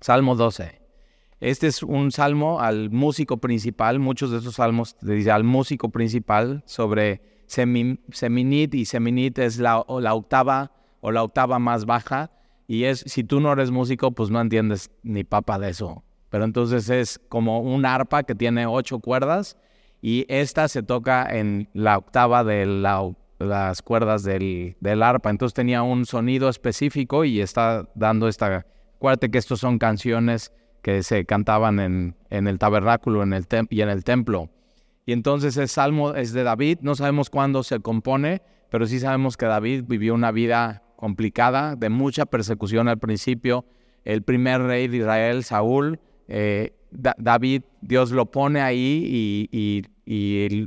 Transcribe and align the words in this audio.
Salmo 0.00 0.34
12. 0.34 0.80
Este 1.40 1.66
es 1.66 1.82
un 1.82 2.10
salmo 2.10 2.60
al 2.60 2.90
músico 2.90 3.38
principal, 3.38 3.98
muchos 3.98 4.30
de 4.30 4.38
esos 4.38 4.54
salmos 4.56 4.96
dicen 5.00 5.32
al 5.32 5.44
músico 5.44 5.90
principal 5.90 6.62
sobre 6.66 7.22
Seminit 7.46 8.74
y 8.74 8.84
Seminit 8.84 9.38
es 9.38 9.58
la, 9.58 9.84
la 10.00 10.14
octava 10.14 10.72
o 11.00 11.10
la 11.10 11.22
octava 11.22 11.58
más 11.58 11.86
baja 11.86 12.30
y 12.66 12.84
es, 12.84 13.00
si 13.06 13.24
tú 13.24 13.40
no 13.40 13.52
eres 13.52 13.70
músico, 13.70 14.12
pues 14.12 14.30
no 14.30 14.40
entiendes 14.40 14.90
ni 15.02 15.24
papa 15.24 15.58
de 15.58 15.70
eso. 15.70 16.04
Pero 16.28 16.44
entonces 16.44 16.88
es 16.88 17.18
como 17.28 17.60
un 17.60 17.84
arpa 17.84 18.22
que 18.22 18.34
tiene 18.34 18.66
ocho 18.66 19.00
cuerdas 19.00 19.56
y 20.00 20.24
esta 20.28 20.68
se 20.68 20.82
toca 20.82 21.26
en 21.30 21.68
la 21.74 21.98
octava 21.98 22.44
de 22.44 22.64
las 22.66 23.82
cuerdas 23.82 24.22
del, 24.22 24.76
del, 24.80 25.02
arpa. 25.02 25.30
Entonces 25.30 25.54
tenía 25.54 25.82
un 25.82 26.06
sonido 26.06 26.48
específico 26.48 27.24
y 27.24 27.40
está 27.40 27.88
dando 27.94 28.28
esta... 28.28 28.66
Acuérdate 29.00 29.30
que 29.30 29.38
estos 29.38 29.60
son 29.60 29.78
canciones 29.78 30.52
que 30.82 31.02
se 31.02 31.24
cantaban 31.24 31.80
en, 31.80 32.16
en 32.28 32.46
el 32.46 32.58
tabernáculo 32.58 33.22
en 33.22 33.32
el 33.32 33.46
y 33.70 33.80
en 33.80 33.88
el 33.88 34.04
templo. 34.04 34.50
Y 35.06 35.12
entonces 35.12 35.56
el 35.56 35.70
salmo 35.70 36.14
es 36.14 36.34
de 36.34 36.42
David, 36.42 36.80
no 36.82 36.94
sabemos 36.94 37.30
cuándo 37.30 37.62
se 37.62 37.80
compone, 37.80 38.42
pero 38.68 38.84
sí 38.84 39.00
sabemos 39.00 39.38
que 39.38 39.46
David 39.46 39.84
vivió 39.88 40.12
una 40.12 40.32
vida 40.32 40.82
complicada, 40.96 41.76
de 41.76 41.88
mucha 41.88 42.26
persecución 42.26 42.88
al 42.88 42.98
principio. 42.98 43.64
El 44.04 44.22
primer 44.22 44.60
rey 44.60 44.86
de 44.86 44.98
Israel, 44.98 45.44
Saúl, 45.44 45.98
eh, 46.28 46.74
David, 46.90 47.62
Dios 47.80 48.10
lo 48.10 48.30
pone 48.30 48.60
ahí 48.60 49.48
y, 49.50 49.82
eh, 50.04 50.66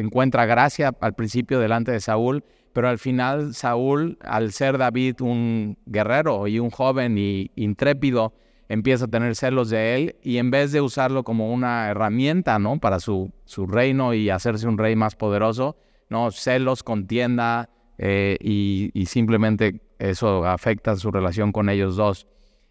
encuentra 0.00 0.44
gracia 0.44 0.92
al 1.00 1.14
principio 1.14 1.60
delante 1.60 1.92
de 1.92 2.00
Saúl, 2.00 2.42
pero 2.74 2.88
al 2.88 2.98
final 2.98 3.54
Saúl, 3.54 4.18
al 4.20 4.52
ser 4.52 4.76
David 4.76 5.22
un 5.22 5.78
guerrero 5.86 6.46
y 6.48 6.58
un 6.58 6.70
joven 6.70 7.16
y 7.16 7.50
intrépido, 7.54 8.34
empieza 8.68 9.04
a 9.04 9.08
tener 9.08 9.36
celos 9.36 9.70
de 9.70 9.94
él 9.94 10.16
y 10.22 10.38
en 10.38 10.50
vez 10.50 10.72
de 10.72 10.80
usarlo 10.80 11.22
como 11.22 11.52
una 11.52 11.88
herramienta, 11.88 12.58
¿no? 12.58 12.80
Para 12.80 12.98
su, 12.98 13.32
su 13.44 13.66
reino 13.66 14.12
y 14.12 14.28
hacerse 14.28 14.66
un 14.66 14.76
rey 14.76 14.96
más 14.96 15.14
poderoso, 15.14 15.76
¿no? 16.08 16.32
Celos, 16.32 16.82
contienda, 16.82 17.70
eh, 17.98 18.36
y, 18.40 19.06
simplemente 19.06 19.80
eso 19.98 20.44
afecta 20.44 20.96
su 20.96 21.12
relación 21.12 21.52
con 21.52 21.68
ellos 21.68 21.94
dos. 21.94 22.26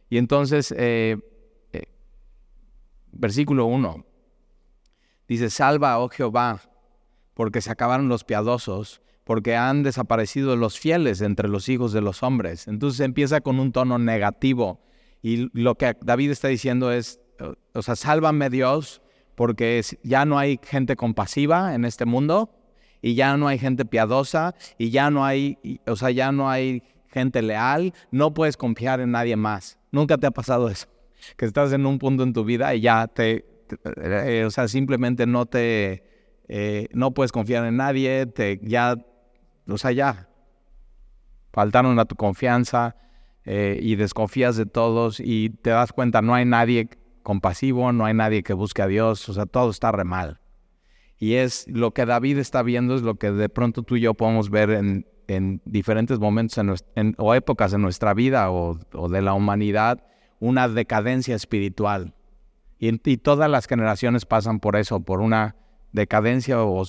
Y 0.09 0.17
entonces, 0.17 0.73
eh, 0.78 1.17
eh, 1.72 1.83
versículo 3.13 3.66
1, 3.66 4.06
dice, 5.28 5.50
salva, 5.50 6.00
oh 6.00 6.09
Jehová, 6.09 6.59
porque 7.33 7.61
se 7.61 7.72
acabaron 7.72 8.09
los 8.09 8.25
piadosos, 8.25 9.02
porque 9.23 9.55
han 9.55 9.83
desaparecido 9.83 10.55
los 10.55 10.79
fieles 10.79 11.21
entre 11.21 11.47
los 11.47 11.69
hijos 11.69 11.93
de 11.93 12.02
los 12.02 12.23
hombres. 12.23 12.67
Entonces 12.67 12.99
empieza 12.99 13.41
con 13.41 13.59
un 13.59 13.71
tono 13.71 13.99
negativo 13.99 14.81
y 15.21 15.49
lo 15.53 15.75
que 15.75 15.95
David 16.02 16.31
está 16.31 16.49
diciendo 16.49 16.91
es, 16.91 17.19
o 17.73 17.81
sea, 17.81 17.95
sálvame 17.95 18.49
Dios, 18.49 19.01
porque 19.35 19.81
ya 20.03 20.25
no 20.25 20.38
hay 20.38 20.59
gente 20.63 20.95
compasiva 20.95 21.73
en 21.73 21.85
este 21.85 22.05
mundo, 22.05 22.51
y 23.03 23.16
ya 23.16 23.35
no 23.38 23.49
hay 23.49 23.59
gente 23.59 23.85
piadosa 23.85 24.55
y 24.77 24.89
ya 24.89 25.11
no 25.11 25.25
hay, 25.25 25.59
o 25.85 25.95
sea, 25.95 26.09
ya 26.09 26.31
no 26.31 26.49
hay 26.49 26.81
gente 27.09 27.41
leal, 27.41 27.94
no 28.11 28.33
puedes 28.33 28.57
confiar 28.57 29.01
en 29.01 29.11
nadie 29.11 29.35
más. 29.35 29.77
Nunca 29.91 30.17
te 30.17 30.25
ha 30.25 30.31
pasado 30.31 30.69
eso, 30.69 30.88
que 31.35 31.45
estás 31.45 31.73
en 31.73 31.85
un 31.85 31.99
punto 31.99 32.23
en 32.23 32.31
tu 32.31 32.45
vida 32.45 32.73
y 32.73 32.79
ya 32.79 33.07
te, 33.07 33.45
eh, 34.01 34.45
o 34.47 34.49
sea, 34.49 34.69
simplemente 34.69 35.27
no 35.27 35.45
te, 35.45 36.03
eh, 36.47 36.88
no 36.94 37.13
puedes 37.13 37.33
confiar 37.33 37.66
en 37.66 37.75
nadie, 37.75 38.25
te, 38.25 38.59
ya, 38.63 38.95
o 39.67 39.78
sea, 39.78 39.92
ya, 39.92 40.30
faltaron 41.52 42.00
a 42.00 42.06
tu 42.06 42.16
confianza 42.16 42.95
eh, 43.45 43.80
y 43.81 43.95
desconfías 43.95 44.56
de 44.58 44.66
todos 44.66 45.19
y 45.19 45.50
te 45.50 45.69
das 45.69 45.94
cuenta, 45.94 46.22
no 46.22 46.33
hay 46.33 46.45
nadie 46.45 46.89
compasivo, 47.23 47.91
no 47.91 48.06
hay 48.06 48.14
nadie 48.14 48.44
que 48.44 48.53
busque 48.53 48.81
a 48.81 48.88
Dios, 48.88 49.28
o 49.30 49.34
sea, 49.34 49.45
todo 49.45 49.69
está 49.69 49.91
re 49.91 50.03
mal. 50.03 50.39
Y 51.17 51.36
es 51.36 51.66
lo 51.67 51.94
que 51.94 52.06
David 52.06 52.38
está 52.38 52.64
viendo, 52.64 52.95
es 52.95 53.02
lo 53.02 53.16
que 53.16 53.31
de 53.31 53.50
pronto 53.50 53.84
tú 53.84 53.96
y 53.96 54.01
yo 54.01 54.13
podemos 54.13 54.50
ver 54.50 54.72
en, 54.72 55.06
diferentes 55.66 56.19
momentos 56.19 56.84
o 57.18 57.34
épocas 57.34 57.72
de 57.72 57.78
nuestra 57.80 58.13
vida 58.13 58.51
o, 58.51 58.78
de 59.09 59.22
la 59.22 59.34
humanidad, 59.34 60.03
una 60.40 60.68
decadencia 60.68 61.34
espiritual. 61.34 62.13
Y, 62.78 63.18
todas 63.18 63.50
las 63.50 63.66
generaciones 63.66 64.25
pasan 64.25 64.59
por 64.59 64.75
eso, 64.75 65.00
por 65.00 65.22
una 65.22 65.56
decadencia 65.94 66.62
o 66.62 66.85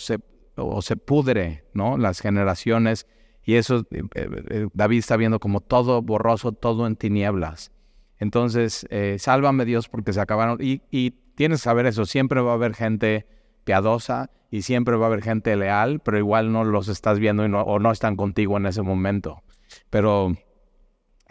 o 0.56 0.82
se 0.82 0.96
pudre, 0.96 1.64
¿no? 1.72 1.98
Las 1.98 2.20
generaciones. 2.20 3.06
Y 3.44 3.54
eso 3.54 3.86
eh, 3.90 4.02
eh, 4.14 4.68
David 4.72 4.98
está 4.98 5.16
viendo 5.16 5.40
como 5.40 5.60
todo 5.60 6.02
borroso, 6.02 6.52
todo 6.52 6.86
en 6.86 6.96
tinieblas. 6.96 7.72
Entonces, 8.18 8.86
eh, 8.90 9.16
sálvame 9.18 9.64
Dios 9.64 9.88
porque 9.88 10.12
se 10.12 10.20
acabaron. 10.20 10.58
Y, 10.60 10.82
y 10.90 11.10
tienes 11.34 11.60
que 11.60 11.64
saber 11.64 11.86
eso, 11.86 12.06
siempre 12.06 12.40
va 12.40 12.52
a 12.52 12.54
haber 12.54 12.74
gente 12.74 13.26
piadosa 13.64 14.30
y 14.50 14.62
siempre 14.62 14.96
va 14.96 15.06
a 15.06 15.08
haber 15.08 15.22
gente 15.22 15.56
leal, 15.56 16.00
pero 16.00 16.18
igual 16.18 16.52
no 16.52 16.64
los 16.64 16.88
estás 16.88 17.18
viendo 17.18 17.42
o 17.42 17.78
no 17.78 17.90
están 17.90 18.16
contigo 18.16 18.56
en 18.56 18.66
ese 18.66 18.82
momento. 18.82 19.42
Pero 19.90 20.36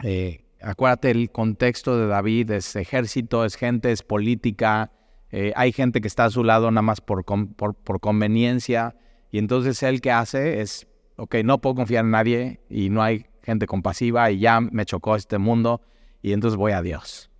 eh, 0.02 0.44
acuérdate, 0.60 1.10
el 1.10 1.30
contexto 1.30 1.96
de 1.96 2.06
David 2.06 2.50
es 2.50 2.76
ejército, 2.76 3.44
es 3.44 3.54
gente, 3.54 3.92
es 3.92 4.02
política, 4.02 4.92
eh, 5.30 5.52
hay 5.56 5.72
gente 5.72 6.00
que 6.00 6.08
está 6.08 6.26
a 6.26 6.30
su 6.30 6.44
lado 6.44 6.70
nada 6.70 6.82
más 6.82 7.00
por, 7.00 7.24
por 7.24 8.00
conveniencia, 8.00 8.94
y 9.34 9.38
entonces 9.38 9.82
él 9.82 10.00
que 10.00 10.12
hace 10.12 10.60
es, 10.60 10.86
ok, 11.16 11.34
no 11.44 11.60
puedo 11.60 11.74
confiar 11.74 12.04
en 12.04 12.12
nadie 12.12 12.60
y 12.70 12.88
no 12.88 13.02
hay 13.02 13.26
gente 13.42 13.66
compasiva 13.66 14.30
y 14.30 14.38
ya 14.38 14.60
me 14.60 14.84
chocó 14.84 15.16
este 15.16 15.38
mundo 15.38 15.80
y 16.22 16.34
entonces 16.34 16.56
voy 16.56 16.70
a 16.70 16.82
Dios. 16.82 17.32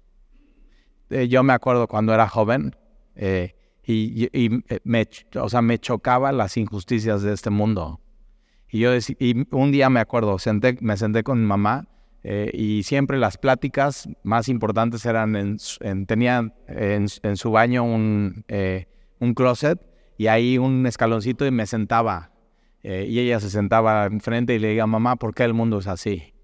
Eh, 1.10 1.28
yo 1.28 1.44
me 1.44 1.52
acuerdo 1.52 1.86
cuando 1.86 2.12
era 2.12 2.28
joven, 2.28 2.74
y, 3.14 4.28
eh, 4.32 4.80
me, 4.82 5.06
o 5.40 5.48
sea, 5.48 5.62
me 5.62 5.78
chocaba 5.78 6.32
las 6.32 6.56
injusticias 6.56 7.22
de 7.22 7.32
este 7.32 7.50
mundo. 7.50 8.00
Y 8.68 8.80
yo 8.80 8.90
y 9.20 9.46
un 9.52 9.70
día 9.70 9.88
me 9.88 10.00
acuerdo, 10.00 10.40
senté, 10.40 10.76
me 10.80 10.96
senté 10.96 11.22
con 11.22 11.40
mi 11.42 11.46
mamá 11.46 11.86
eh, 12.24 12.50
y 12.52 12.82
siempre 12.82 13.18
las 13.18 13.38
pláticas 13.38 14.08
más 14.24 14.48
importantes 14.48 15.06
eran, 15.06 15.36
en, 15.36 15.58
en 15.78 16.06
tenía 16.06 16.52
en, 16.66 17.36
su 17.36 17.52
baño 17.52 17.84
un, 17.84 18.44
eh, 18.48 18.88
un 19.20 19.32
closet 19.34 19.93
y 20.16 20.26
ahí 20.28 20.58
un 20.58 20.86
escaloncito 20.86 21.46
y 21.46 21.50
me 21.50 21.66
sentaba. 21.66 22.30
y 22.82 23.18
ella 23.18 23.40
se 23.40 23.50
sentaba 23.50 24.06
enfrente 24.06 24.54
y 24.54 24.58
le 24.58 24.68
diga, 24.68 24.86
mamá, 24.86 25.16
¿por 25.16 25.34
qué 25.34 25.44
el 25.44 25.54
mundo 25.54 25.78
es 25.78 25.86
así? 25.86 26.34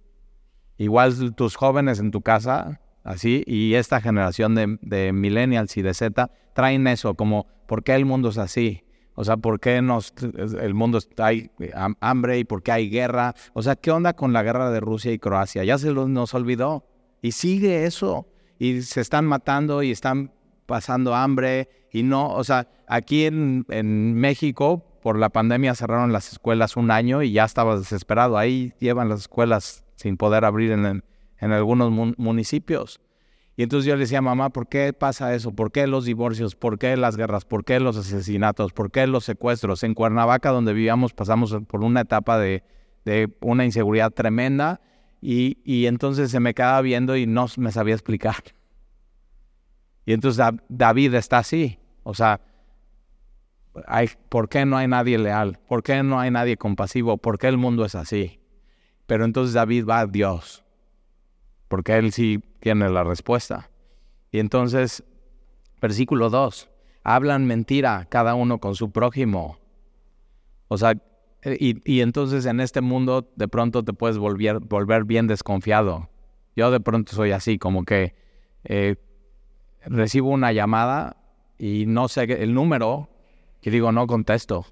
Igual 0.79 1.35
tus 1.35 1.57
jóvenes 1.57 1.99
en 1.99 2.11
tu 2.11 2.23
casa 2.23 2.81
así, 3.05 3.45
y 3.47 3.75
esta 3.75 4.01
generación 4.01 4.55
de, 4.55 4.79
de, 4.83 5.13
millennials 5.13 5.77
y 5.77 5.83
de 5.83 5.95
Z 5.95 6.31
traen 6.55 6.87
eso, 6.87 7.15
como, 7.15 7.47
¿por 7.67 7.83
qué 7.83 7.95
el 7.95 8.05
mundo 8.05 8.31
es 8.31 8.39
así? 8.39 8.85
O 9.21 9.25
sea, 9.25 9.37
¿por 9.37 9.61
qué 9.61 9.83
nos, 9.83 10.15
el 10.39 10.73
mundo 10.73 10.99
hay 11.19 11.51
hambre 12.01 12.39
y 12.39 12.45
por 12.45 12.63
qué 12.63 12.73
hay 12.73 12.89
guerra? 12.89 13.35
O 13.53 13.61
sea, 13.63 13.77
¿qué 13.77 13.91
onda 13.91 14.15
con 14.15 14.33
la 14.33 14.43
guerra 14.43 14.71
de 14.71 14.81
Rusia 14.81 15.13
y 15.13 15.19
Croacia? 15.19 15.63
Ya 15.63 15.77
se 15.77 15.93
nos 15.93 16.33
olvidó. 16.33 16.87
Y 17.21 17.33
sigue 17.33 17.85
eso. 17.85 18.27
Y 18.59 18.81
se 18.81 19.03
están 19.03 19.27
matando 19.27 19.83
y 19.83 19.91
están 19.91 20.33
pasando 20.65 21.15
hambre. 21.15 21.69
Y 21.93 22.03
no, 22.03 22.29
o 22.29 22.45
sea, 22.45 22.69
aquí 22.87 23.25
en, 23.25 23.67
en 23.69 24.15
México, 24.15 24.85
por 25.03 25.19
la 25.19 25.31
pandemia 25.31 25.75
cerraron 25.75 26.13
las 26.13 26.33
escuelas 26.33 26.77
un 26.77 26.91
año 26.91 27.23
y 27.23 27.33
ya 27.33 27.45
estaba 27.45 27.77
desesperado. 27.77 28.39
Ahí 28.39 28.73
llevan 28.79 29.09
las 29.09 29.21
escuelas 29.21 29.85
sin 29.97 30.17
poder 30.17 30.45
abrir 30.45 30.73
en 30.73 31.03
en 31.41 31.53
algunos 31.53 31.91
municipios. 32.19 33.01
Y 33.57 33.63
entonces 33.63 33.87
yo 33.87 33.95
le 33.95 34.01
decía, 34.01 34.23
mamá, 34.23 34.51
¿por 34.51 34.69
qué 34.69 34.93
pasa 34.93 35.35
eso? 35.35 35.53
¿Por 35.53 35.73
qué 35.73 35.87
los 35.87 36.05
divorcios? 36.05 36.55
¿Por 36.55 36.79
qué 36.79 36.97
las 36.97 37.17
guerras? 37.17 37.45
¿Por 37.45 37.65
qué 37.65 37.81
los 37.81 37.97
asesinatos? 37.97 38.73
¿Por 38.73 38.91
qué 38.91 39.07
los 39.07 39.25
secuestros? 39.25 39.83
En 39.83 39.95
Cuernavaca, 39.95 40.51
donde 40.51 40.73
vivíamos, 40.73 41.13
pasamos 41.13 41.55
por 41.67 41.83
una 41.83 42.03
etapa 42.03 42.39
de, 42.39 42.63
una 43.41 43.65
inseguridad 43.65 44.13
tremenda 44.13 44.81
y, 45.21 45.59
y, 45.65 45.87
entonces 45.87 46.31
se 46.31 46.41
me 46.41 46.55
quedaba 46.55 46.81
viendo 46.81 47.17
y 47.17 47.27
no 47.27 47.47
me 47.59 47.73
sabía 47.73 47.95
explicar. 47.95 48.37
Y 50.07 50.13
entonces 50.13 50.43
David 50.69 51.15
está 51.15 51.39
así. 51.39 51.79
O 52.03 52.15
sea, 52.15 52.41
¿por 54.29 54.49
qué 54.49 54.67
no 54.67 54.77
hay 54.77 54.89
nadie 54.89 55.19
leal? 55.19 55.59
¿Por 55.69 55.83
qué 55.83 56.03
no 56.03 56.19
hay 56.19 56.31
nadie 56.31 56.57
compasivo? 56.57 57.19
¿Por 57.19 57.39
qué 57.39 57.49
el 57.49 57.57
mundo 57.57 57.85
es 57.85 57.95
así? 57.95 58.41
Pero 59.07 59.25
entonces 59.25 59.55
David 59.55 59.87
va 59.87 60.01
a 60.01 60.07
Dios 60.07 60.65
porque 61.71 61.97
él 61.97 62.13
sí 62.13 62.43
tiene 62.59 62.91
la 62.91 63.05
respuesta. 63.05 63.71
Y 64.33 64.41
entonces, 64.41 65.05
versículo 65.81 66.29
2, 66.29 66.69
hablan 67.05 67.47
mentira 67.47 68.07
cada 68.11 68.35
uno 68.35 68.59
con 68.59 68.75
su 68.75 68.91
prójimo. 68.91 69.57
O 70.67 70.77
sea, 70.77 70.95
y, 71.45 72.01
entonces 72.01 72.45
en 72.47 72.59
este 72.59 72.81
mundo 72.81 73.31
de 73.37 73.47
pronto 73.47 73.85
te 73.85 73.93
puedes 73.93 74.19
volver, 74.19 74.59
volver 74.59 75.05
bien 75.05 75.29
desconfiado. 75.29 76.11
Yo 76.57 76.73
de 76.73 76.81
pronto 76.81 77.15
soy 77.15 77.31
así, 77.31 77.57
como 77.57 77.85
que 77.85 78.17
eh, 78.65 78.97
recibo 79.87 80.31
una 80.31 80.53
llamada 80.53 81.19
y 81.61 81.85
no 81.87 82.09
sé 82.09 82.23
el 82.23 82.55
número, 82.55 83.11
y 83.61 83.69
digo, 83.69 83.93
no 83.93 84.07
contesto, 84.07 84.65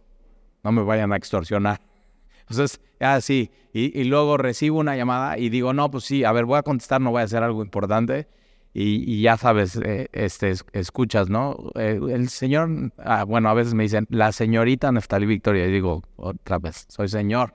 no 0.64 0.73
me 0.73 0.82
vayan 0.82 1.12
a 1.12 1.17
extorsionar. 1.17 1.82
Entonces, 2.40 2.81
ah, 3.00 3.20
Y, 3.29 4.05
luego 4.05 4.38
recibo 4.38 4.79
una 4.79 4.96
llamada 4.96 5.37
y 5.37 5.50
digo, 5.50 5.75
no, 5.75 5.90
pues 5.90 6.05
sí, 6.05 6.25
a 6.25 6.32
ver, 6.32 6.46
voy 6.46 6.58
a 6.58 6.62
contestar, 6.62 7.02
no 7.02 7.11
voy 7.11 7.20
a 7.20 7.25
hacer 7.25 7.43
algo 7.43 7.62
importante. 7.62 8.26
y, 8.73 9.20
ya 9.20 9.37
sabes, 9.37 9.76
eh, 9.85 10.08
este, 10.12 10.55
escuchas, 10.73 11.29
¿no? 11.29 11.56
Eh, 11.75 12.00
el 12.11 12.31
señor, 12.31 12.93
ah, 12.96 13.25
bueno, 13.25 13.50
a 13.50 13.55
veces 13.55 13.75
me 13.75 13.82
dicen, 13.82 14.06
la 14.08 14.32
señorita 14.32 14.90
Neftalí 14.90 15.26
Victoria, 15.26 15.67
y 15.67 15.70
digo, 15.73 16.02
otra 16.17 16.58
vez, 16.58 16.87
soy 16.88 17.08
señor. 17.08 17.55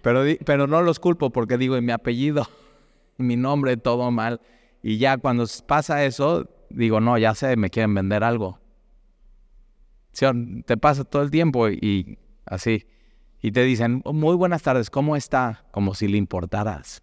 Pero, 0.00 0.22
pero 0.46 0.66
no 0.66 0.80
los 0.80 1.00
culpo 1.00 1.30
porque 1.30 1.58
digo, 1.58 1.78
mi 1.82 1.92
apellido, 1.92 2.48
mi 3.18 3.36
nombre, 3.36 3.76
todo 3.76 4.10
mal. 4.10 4.40
Y 4.88 4.98
ya 4.98 5.18
cuando 5.18 5.46
pasa 5.66 6.04
eso, 6.04 6.48
digo, 6.70 7.00
no, 7.00 7.18
ya 7.18 7.34
sé, 7.34 7.56
me 7.56 7.70
quieren 7.70 7.92
vender 7.92 8.22
algo. 8.22 8.60
Te 10.64 10.76
pasa 10.76 11.02
todo 11.02 11.22
el 11.22 11.30
tiempo 11.32 11.68
y 11.68 12.20
así. 12.44 12.86
Y 13.42 13.50
te 13.50 13.64
dicen, 13.64 14.00
muy 14.04 14.36
buenas 14.36 14.62
tardes, 14.62 14.88
¿cómo 14.88 15.16
está? 15.16 15.64
Como 15.72 15.92
si 15.96 16.06
le 16.06 16.18
importaras. 16.18 17.02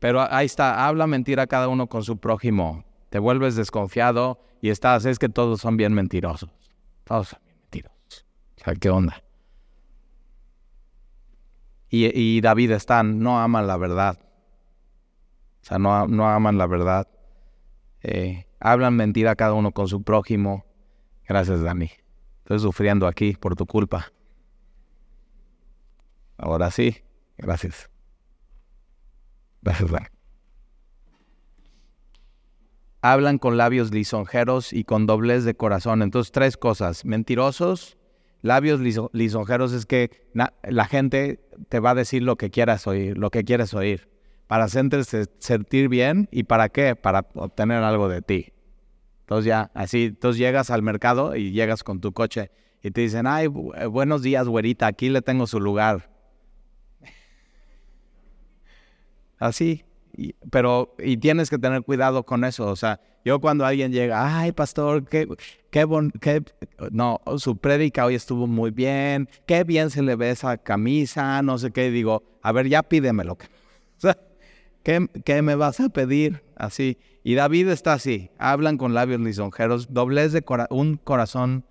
Pero 0.00 0.26
ahí 0.28 0.46
está, 0.46 0.84
habla 0.84 1.06
mentira 1.06 1.46
cada 1.46 1.68
uno 1.68 1.86
con 1.86 2.02
su 2.02 2.18
prójimo. 2.18 2.84
Te 3.10 3.20
vuelves 3.20 3.54
desconfiado 3.54 4.40
y 4.60 4.70
estás, 4.70 5.04
es 5.04 5.20
que 5.20 5.28
todos 5.28 5.60
son 5.60 5.76
bien 5.76 5.94
mentirosos. 5.94 6.50
Todos 7.04 7.28
son 7.28 7.38
bien 7.44 7.54
mentirosos. 7.62 8.26
O 8.56 8.64
sea, 8.64 8.74
¿qué 8.74 8.90
onda? 8.90 9.22
Y, 11.90 12.40
David 12.40 12.72
están, 12.72 13.20
no 13.20 13.38
aman 13.38 13.68
la 13.68 13.76
verdad. 13.76 14.18
O 15.62 15.64
sea, 15.64 15.78
no, 15.78 16.06
no 16.06 16.28
aman 16.28 16.58
la 16.58 16.66
verdad. 16.66 17.08
Eh, 18.02 18.46
hablan 18.60 18.96
mentira 18.96 19.36
cada 19.36 19.54
uno 19.54 19.72
con 19.72 19.88
su 19.88 20.02
prójimo. 20.02 20.64
Gracias, 21.28 21.62
Dani. 21.62 21.90
Estoy 22.38 22.58
sufriendo 22.58 23.06
aquí 23.06 23.34
por 23.34 23.56
tu 23.56 23.66
culpa. 23.66 24.12
Ahora 26.36 26.70
sí, 26.70 26.96
gracias. 27.36 27.90
Hablan 33.02 33.38
con 33.38 33.56
labios 33.56 33.92
lisonjeros 33.92 34.72
y 34.72 34.84
con 34.84 35.06
doblez 35.06 35.44
de 35.44 35.54
corazón. 35.54 36.02
Entonces, 36.02 36.32
tres 36.32 36.56
cosas. 36.56 37.04
Mentirosos, 37.04 37.98
labios 38.42 38.80
lisonjeros 39.12 39.72
es 39.72 39.86
que 39.86 40.28
la 40.34 40.84
gente 40.86 41.40
te 41.68 41.78
va 41.78 41.90
a 41.90 41.94
decir 41.94 42.22
lo 42.22 42.36
que 42.36 42.50
quieras 42.50 42.86
oír, 42.86 43.16
lo 43.16 43.30
que 43.30 43.44
quieres 43.44 43.72
oír. 43.74 44.09
Para 44.50 44.64
hacerte 44.64 45.00
sentir 45.38 45.88
bien 45.88 46.28
y 46.32 46.42
para 46.42 46.70
qué? 46.70 46.96
Para 46.96 47.24
obtener 47.34 47.84
algo 47.84 48.08
de 48.08 48.20
ti. 48.20 48.52
Entonces 49.20 49.44
ya, 49.44 49.70
así, 49.74 50.06
entonces 50.06 50.40
llegas 50.40 50.70
al 50.70 50.82
mercado 50.82 51.36
y 51.36 51.52
llegas 51.52 51.84
con 51.84 52.00
tu 52.00 52.12
coche 52.12 52.50
y 52.82 52.90
te 52.90 53.02
dicen, 53.02 53.28
ay, 53.28 53.46
buenos 53.46 54.22
días, 54.22 54.48
güerita, 54.48 54.88
aquí 54.88 55.08
le 55.08 55.22
tengo 55.22 55.46
su 55.46 55.60
lugar. 55.60 56.10
así. 59.38 59.84
Pero, 60.50 60.96
y 60.98 61.16
tienes 61.18 61.48
que 61.48 61.58
tener 61.58 61.84
cuidado 61.84 62.24
con 62.26 62.42
eso. 62.42 62.66
O 62.66 62.74
sea, 62.74 63.00
yo 63.24 63.40
cuando 63.40 63.64
alguien 63.64 63.92
llega, 63.92 64.36
ay, 64.36 64.50
pastor, 64.50 65.04
qué, 65.04 65.28
qué, 65.70 65.84
bon, 65.84 66.10
qué, 66.20 66.42
no, 66.90 67.20
su 67.36 67.56
prédica 67.56 68.04
hoy 68.04 68.16
estuvo 68.16 68.48
muy 68.48 68.72
bien, 68.72 69.28
qué 69.46 69.62
bien 69.62 69.90
se 69.90 70.02
le 70.02 70.16
ve 70.16 70.30
esa 70.30 70.58
camisa, 70.58 71.40
no 71.40 71.56
sé 71.56 71.70
qué, 71.70 71.92
digo, 71.92 72.24
a 72.42 72.50
ver, 72.50 72.68
ya 72.68 72.82
pídemelo. 72.82 73.38
O 73.96 74.00
sea, 74.00 74.16
¿qué, 74.82 75.06
¿qué, 75.24 75.42
me 75.42 75.54
vas 75.54 75.80
a 75.80 75.88
pedir? 75.88 76.42
Así. 76.56 76.98
Y 77.22 77.34
David 77.34 77.68
está 77.68 77.94
así, 77.94 78.30
hablan 78.38 78.76
con 78.76 78.94
labios 78.94 79.20
lisonjeros, 79.20 79.92
doblez 79.92 80.32
de 80.32 80.44
un 80.70 80.96
corazón 80.96 81.64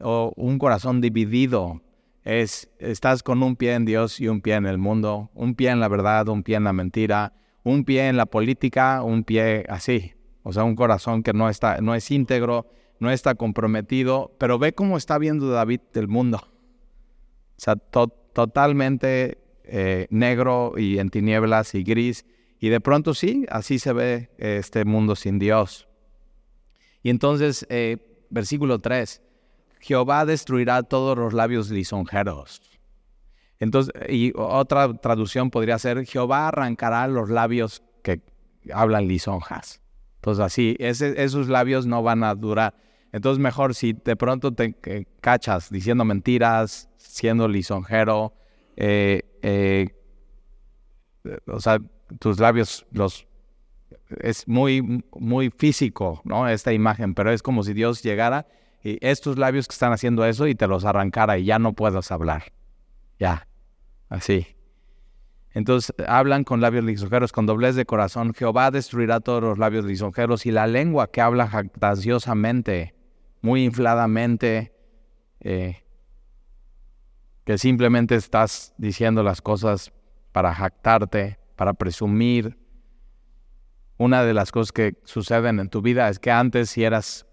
o 0.00 0.32
un 0.36 0.58
corazón 0.58 1.00
dividido 1.00 1.80
es, 2.24 2.70
estás 2.78 3.22
con 3.22 3.42
un 3.42 3.56
pie 3.56 3.74
en 3.74 3.84
Dios 3.84 4.20
y 4.20 4.28
un 4.28 4.40
pie 4.40 4.54
en 4.54 4.66
el 4.66 4.78
mundo, 4.78 5.30
un 5.34 5.54
pie 5.54 5.70
en 5.70 5.80
la 5.80 5.88
verdad, 5.88 6.28
un 6.28 6.42
pie 6.42 6.56
en 6.56 6.64
la 6.64 6.72
mentira, 6.72 7.32
un 7.64 7.84
pie 7.84 8.08
en 8.08 8.16
la 8.16 8.26
política, 8.26 9.02
un 9.02 9.24
pie 9.24 9.64
así. 9.68 10.12
O 10.44 10.52
sea, 10.52 10.64
un 10.64 10.76
corazón 10.76 11.22
que 11.22 11.32
no, 11.32 11.48
está, 11.48 11.80
no 11.80 11.94
es 11.94 12.10
íntegro, 12.10 12.66
no 12.98 13.10
está 13.10 13.34
comprometido, 13.34 14.34
pero 14.38 14.58
ve 14.58 14.72
cómo 14.72 14.96
está 14.96 15.18
viendo 15.18 15.48
David 15.48 15.80
el 15.94 16.08
mundo. 16.08 16.38
O 16.38 17.58
sea, 17.64 17.76
totalmente 17.76 19.38
eh, 19.64 20.06
negro 20.10 20.74
y 20.76 20.98
en 20.98 21.10
tinieblas 21.10 21.74
y 21.74 21.82
gris. 21.82 22.24
Y 22.62 22.68
de 22.68 22.80
pronto 22.80 23.12
sí, 23.12 23.44
así 23.50 23.80
se 23.80 23.92
ve 23.92 24.30
este 24.38 24.84
mundo 24.84 25.16
sin 25.16 25.40
Dios. 25.40 25.88
Y 27.02 27.10
entonces, 27.10 27.66
eh, 27.68 28.24
versículo 28.30 28.78
3, 28.78 29.20
Jehová 29.80 30.24
destruirá 30.24 30.84
todos 30.84 31.18
los 31.18 31.32
labios 31.32 31.70
lisonjeros. 31.70 32.62
Entonces, 33.58 33.92
y 34.08 34.32
otra 34.36 34.94
traducción 34.94 35.50
podría 35.50 35.76
ser, 35.80 36.06
Jehová 36.06 36.46
arrancará 36.46 37.08
los 37.08 37.30
labios 37.30 37.82
que 38.04 38.20
hablan 38.72 39.08
lisonjas. 39.08 39.80
Entonces, 40.20 40.44
así, 40.44 40.76
esos 40.78 41.48
labios 41.48 41.86
no 41.86 42.04
van 42.04 42.22
a 42.22 42.32
durar. 42.36 42.76
Entonces, 43.10 43.40
mejor 43.40 43.74
si 43.74 43.92
de 43.92 44.14
pronto 44.14 44.54
te 44.54 44.76
cachas 45.20 45.68
diciendo 45.68 46.04
mentiras, 46.04 46.88
siendo 46.96 47.48
lisonjero, 47.48 48.34
eh, 48.76 49.22
eh, 49.42 49.88
o 51.48 51.58
sea, 51.58 51.80
tus 52.18 52.38
labios 52.38 52.86
los 52.92 53.26
es 54.20 54.46
muy, 54.46 55.04
muy 55.12 55.50
físico, 55.50 56.20
¿no? 56.24 56.48
Esta 56.48 56.72
imagen, 56.72 57.14
pero 57.14 57.30
es 57.30 57.42
como 57.42 57.62
si 57.62 57.72
Dios 57.72 58.02
llegara 58.02 58.46
y 58.82 58.98
estos 59.00 59.38
labios 59.38 59.68
que 59.68 59.72
están 59.72 59.92
haciendo 59.92 60.24
eso 60.24 60.46
y 60.46 60.54
te 60.54 60.66
los 60.66 60.84
arrancara 60.84 61.38
y 61.38 61.44
ya 61.44 61.58
no 61.58 61.72
puedas 61.72 62.10
hablar. 62.10 62.52
Ya, 63.18 63.46
así. 64.08 64.46
Entonces 65.54 65.94
hablan 66.06 66.44
con 66.44 66.60
labios 66.60 66.84
lisonjeros, 66.84 67.30
con 67.30 67.46
doblez 67.46 67.74
de 67.74 67.84
corazón. 67.84 68.32
Jehová 68.34 68.70
destruirá 68.70 69.20
todos 69.20 69.42
los 69.42 69.58
labios 69.58 69.84
lisonjeros 69.84 70.46
y 70.46 70.50
la 70.50 70.66
lengua 70.66 71.10
que 71.10 71.20
habla 71.20 71.46
jactanciosamente, 71.46 72.94
muy 73.42 73.64
infladamente, 73.64 74.72
eh, 75.40 75.84
que 77.44 77.58
simplemente 77.58 78.14
estás 78.14 78.72
diciendo 78.78 79.22
las 79.22 79.42
cosas 79.42 79.92
para 80.32 80.54
jactarte, 80.54 81.38
para 81.56 81.74
presumir. 81.74 82.58
Una 83.98 84.24
de 84.24 84.34
las 84.34 84.50
cosas 84.50 84.72
que 84.72 84.94
suceden 85.04 85.60
en 85.60 85.68
tu 85.68 85.82
vida 85.82 86.08
es 86.08 86.18
que 86.18 86.30
antes 86.30 86.70
si 86.70 86.84
eras 86.84 87.26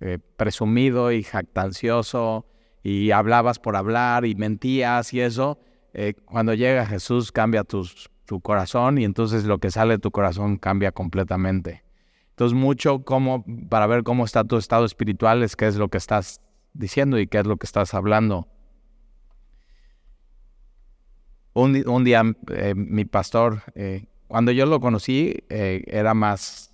eh, 0.00 0.18
presumido 0.36 1.12
y 1.12 1.22
jactancioso 1.22 2.46
y 2.82 3.10
hablabas 3.10 3.58
por 3.58 3.76
hablar 3.76 4.24
y 4.24 4.34
mentías 4.34 5.12
y 5.14 5.20
eso, 5.20 5.58
eh, 5.94 6.14
cuando 6.24 6.54
llega 6.54 6.86
Jesús 6.86 7.32
cambia 7.32 7.64
tu, 7.64 7.88
tu 8.26 8.40
corazón 8.40 8.98
y 8.98 9.04
entonces 9.04 9.44
lo 9.44 9.58
que 9.58 9.70
sale 9.70 9.94
de 9.94 9.98
tu 9.98 10.10
corazón 10.10 10.58
cambia 10.58 10.92
completamente. 10.92 11.82
Entonces 12.30 12.56
mucho 12.56 13.02
como 13.02 13.44
para 13.68 13.86
ver 13.86 14.04
cómo 14.04 14.24
está 14.24 14.44
tu 14.44 14.58
estado 14.58 14.84
espiritual 14.84 15.42
es 15.42 15.56
qué 15.56 15.66
es 15.66 15.76
lo 15.76 15.88
que 15.88 15.98
estás 15.98 16.40
diciendo 16.72 17.18
y 17.18 17.26
qué 17.26 17.38
es 17.38 17.46
lo 17.46 17.56
que 17.56 17.66
estás 17.66 17.94
hablando. 17.94 18.46
Un, 21.60 22.04
día 22.04 22.22
eh, 22.52 22.74
mi 22.76 23.04
pastor, 23.04 23.62
cuando 24.28 24.52
yo 24.52 24.66
lo 24.66 24.78
conocí, 24.80 25.44
era 25.48 26.14
más, 26.14 26.72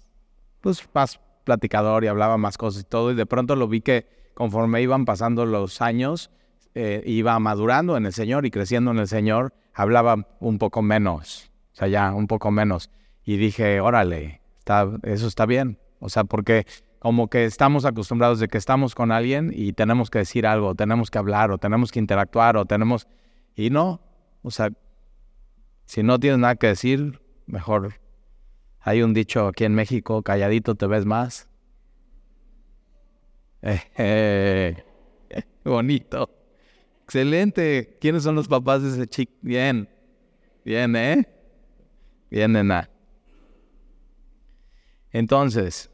pues 0.60 0.86
más 0.92 1.20
platicador 1.44 2.04
y 2.04 2.08
hablaba 2.08 2.36
más 2.36 2.58
cosas 2.58 2.82
y 2.82 2.84
todo, 2.84 3.12
y 3.12 3.14
de 3.14 3.26
pronto 3.26 3.56
lo 3.56 3.68
vi 3.68 3.80
que 3.80 4.06
conforme 4.34 4.82
iban 4.82 5.04
pasando 5.04 5.46
los 5.46 5.80
años, 5.80 6.30
eh, 6.74 7.02
iba 7.06 7.38
madurando 7.38 7.96
en 7.96 8.06
el 8.06 8.12
Señor 8.12 8.46
y 8.46 8.50
creciendo 8.50 8.90
en 8.90 8.98
el 8.98 9.06
Señor, 9.06 9.54
hablaba 9.72 10.26
un 10.40 10.58
poco 10.58 10.82
menos, 10.82 11.50
o 11.72 11.76
sea, 11.76 11.88
ya 11.88 12.12
un 12.12 12.26
poco 12.26 12.50
menos. 12.50 12.90
Y 13.24 13.36
dije, 13.36 13.80
órale, 13.80 14.40
está, 14.58 14.90
eso 15.04 15.28
está 15.28 15.46
bien. 15.46 15.78
O 16.00 16.08
sea, 16.08 16.24
porque 16.24 16.66
como 16.98 17.28
que 17.28 17.44
estamos 17.44 17.84
acostumbrados 17.84 18.40
de 18.40 18.48
que 18.48 18.58
estamos 18.58 18.94
con 18.94 19.12
alguien 19.12 19.52
y 19.54 19.72
tenemos 19.72 20.10
que 20.10 20.18
decir 20.18 20.46
algo, 20.46 20.74
tenemos 20.74 21.10
que 21.10 21.18
hablar 21.18 21.50
o 21.50 21.58
tenemos 21.58 21.92
que 21.92 22.00
interactuar 22.00 22.56
o 22.56 22.66
tenemos... 22.66 23.06
Y 23.56 23.70
no, 23.70 24.00
o 24.44 24.50
sea, 24.50 24.70
si 25.86 26.02
no 26.02 26.20
tienes 26.20 26.38
nada 26.38 26.54
que 26.56 26.66
decir, 26.68 27.18
mejor 27.46 27.94
hay 28.78 29.02
un 29.02 29.14
dicho 29.14 29.48
aquí 29.48 29.64
en 29.64 29.74
México, 29.74 30.22
calladito 30.22 30.74
te 30.74 30.86
ves 30.86 31.06
más. 31.06 31.48
Eh, 33.62 34.76
bonito. 35.64 36.28
Excelente. 37.04 37.96
¿Quiénes 38.02 38.22
son 38.22 38.34
los 38.34 38.46
papás 38.46 38.82
de 38.82 38.90
ese 38.90 39.06
chico? 39.06 39.32
Bien. 39.40 39.88
Bien, 40.62 40.94
¿eh? 40.94 41.26
Bien, 42.30 42.52
nena. 42.52 42.90
Entonces, 45.10 45.90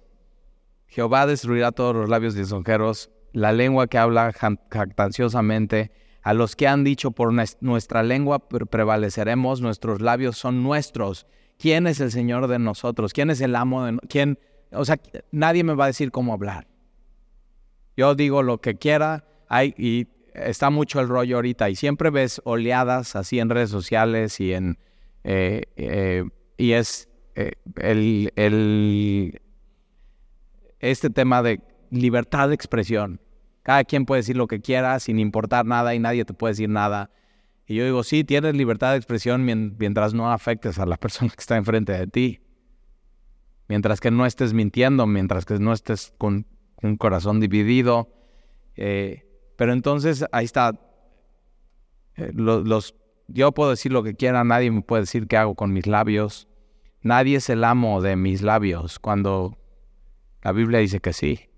Jehová 0.89 1.27
destruirá 1.27 1.71
todos 1.71 1.95
los 1.95 2.09
labios 2.09 2.35
lisonjeros, 2.35 3.11
la 3.33 3.53
lengua 3.53 3.87
que 3.87 3.99
habla 3.99 4.33
jactanciosamente. 4.33 5.93
A 6.23 6.35
los 6.35 6.55
que 6.55 6.69
han 6.69 6.85
dicho 6.85 7.13
por 7.13 7.33
nuestra 7.61 8.03
lengua 8.03 8.49
prevaleceremos, 8.49 9.61
nuestros 9.61 10.01
labios 10.03 10.37
son 10.37 10.63
nuestros. 10.63 11.27
¿Quién 11.59 11.87
es 11.87 12.01
el 12.01 12.11
Señor 12.11 12.47
de 12.47 12.59
nosotros? 12.59 13.13
¿Quién 13.13 13.31
es 13.31 13.41
el 13.41 13.57
amo 13.57 13.85
de 13.85 13.99
quién? 14.09 14.39
O 14.73 14.85
sea, 14.85 15.01
nadie 15.31 15.65
me 15.65 15.75
va 15.75 15.85
a 15.85 15.89
decir 15.89 16.11
cómo 16.11 16.33
hablar. 16.33 16.67
Yo 17.97 18.15
digo 18.15 18.43
lo 18.43 18.61
que 18.61 18.77
quiera, 18.77 19.25
hay, 19.49 19.75
y 19.77 20.09
está 20.35 20.71
mucho 20.71 21.01
el 21.01 21.09
rollo 21.09 21.37
ahorita, 21.37 21.69
y 21.71 21.77
siempre 21.77 22.11
ves 22.11 22.41
oleadas 22.45 23.17
así 23.17 23.39
en 23.39 23.51
redes 23.51 23.71
sociales 23.71 24.41
y 24.41 24.53
en, 24.53 24.79
eh, 25.25 25.65
eh, 25.77 26.25
y 26.57 26.73
es 26.73 27.09
eh, 27.35 27.53
el, 27.77 28.33
el, 28.37 29.41
este 30.79 31.11
tema 31.11 31.43
de 31.43 31.61
libertad 31.91 32.49
de 32.49 32.55
expresión. 32.55 33.21
Cada 33.63 33.85
quien 33.85 34.07
puede 34.07 34.21
decir 34.21 34.37
lo 34.37 34.47
que 34.47 34.61
quiera 34.61 34.99
sin 35.01 35.19
importar 35.19 35.67
nada 35.67 35.95
y 35.95 35.99
nadie 35.99 36.25
te 36.25 36.35
puede 36.35 36.53
decir 36.53 36.69
nada. 36.69 37.11
Y 37.67 37.77
yo 37.77 37.85
digo, 37.85 38.03
sí, 38.03 38.25
tienes 38.25 38.55
libertad 38.57 38.93
de 38.93 38.97
expresión 38.97 39.45
mientras 39.45 40.15
no 40.15 40.33
afectes 40.33 40.79
a 40.79 40.87
la 40.87 40.97
persona 40.99 41.31
que 41.31 41.41
está 41.41 41.57
enfrente 41.57 41.93
de 41.93 42.07
ti. 42.07 42.41
Mientras 43.69 44.01
que 44.01 44.11
no 44.11 44.27
estés 44.27 44.53
mintiendo, 44.53 45.07
mientras 45.07 45.45
que 45.45 45.59
no 45.59 45.73
estés 45.73 46.13
con 46.19 46.47
un 46.83 46.97
corazón 46.97 47.39
dividido. 47.39 48.09
Eh, 48.77 49.25
pero 49.57 49.73
entonces 49.73 50.25
ahí 50.33 50.45
está. 50.45 50.81
Eh, 52.17 52.33
los, 52.35 52.97
yo 53.29 53.53
puedo 53.53 53.71
decir 53.71 53.93
lo 53.93 54.03
que 54.03 54.15
quiera, 54.15 54.43
nadie 54.43 54.71
me 54.71 54.83
puede 54.83 55.03
decir 55.03 55.29
qué 55.29 55.37
hago 55.37 55.55
con 55.55 55.73
mis 55.73 55.87
labios. 55.87 56.49
Nadie 57.03 57.37
es 57.37 57.49
el 57.51 57.63
amo 57.65 58.03
de 58.03 58.17
mis 58.17 58.43
labios 58.43 58.99
cuando 58.99 59.57
la 60.43 60.53
Biblia 60.53 60.81
dice 60.81 61.01
que 61.01 61.13
sí. 61.13 61.50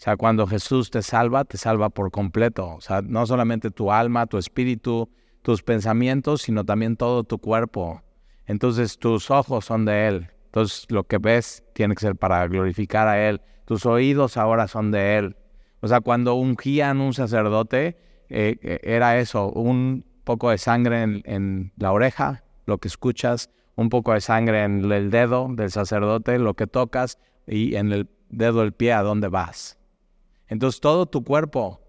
O 0.00 0.02
sea, 0.02 0.16
cuando 0.16 0.46
Jesús 0.46 0.88
te 0.88 1.02
salva, 1.02 1.44
te 1.44 1.58
salva 1.58 1.90
por 1.90 2.10
completo. 2.10 2.74
O 2.74 2.80
sea, 2.80 3.02
no 3.02 3.26
solamente 3.26 3.70
tu 3.70 3.92
alma, 3.92 4.24
tu 4.24 4.38
espíritu, 4.38 5.10
tus 5.42 5.62
pensamientos, 5.62 6.40
sino 6.40 6.64
también 6.64 6.96
todo 6.96 7.22
tu 7.22 7.36
cuerpo. 7.36 8.00
Entonces 8.46 8.98
tus 8.98 9.30
ojos 9.30 9.66
son 9.66 9.84
de 9.84 10.08
Él. 10.08 10.30
Entonces 10.46 10.86
lo 10.88 11.04
que 11.04 11.18
ves 11.18 11.64
tiene 11.74 11.94
que 11.94 12.00
ser 12.00 12.16
para 12.16 12.48
glorificar 12.48 13.08
a 13.08 13.28
Él. 13.28 13.42
Tus 13.66 13.84
oídos 13.84 14.38
ahora 14.38 14.68
son 14.68 14.90
de 14.90 15.18
Él. 15.18 15.36
O 15.80 15.88
sea, 15.88 16.00
cuando 16.00 16.34
ungían 16.34 17.02
un 17.02 17.12
sacerdote, 17.12 17.98
eh, 18.30 18.56
eh, 18.62 18.80
era 18.82 19.18
eso, 19.18 19.50
un 19.50 20.06
poco 20.24 20.48
de 20.48 20.56
sangre 20.56 21.02
en, 21.02 21.22
en 21.26 21.72
la 21.76 21.92
oreja, 21.92 22.42
lo 22.64 22.78
que 22.78 22.88
escuchas, 22.88 23.50
un 23.76 23.90
poco 23.90 24.14
de 24.14 24.22
sangre 24.22 24.64
en 24.64 24.90
el 24.90 25.10
dedo 25.10 25.48
del 25.50 25.70
sacerdote, 25.70 26.38
lo 26.38 26.54
que 26.54 26.66
tocas, 26.66 27.18
y 27.46 27.74
en 27.74 27.92
el 27.92 28.08
dedo 28.30 28.60
del 28.60 28.72
pie 28.72 28.94
a 28.94 29.02
dónde 29.02 29.28
vas. 29.28 29.76
Entonces 30.50 30.80
todo 30.80 31.06
tu 31.06 31.24
cuerpo, 31.24 31.80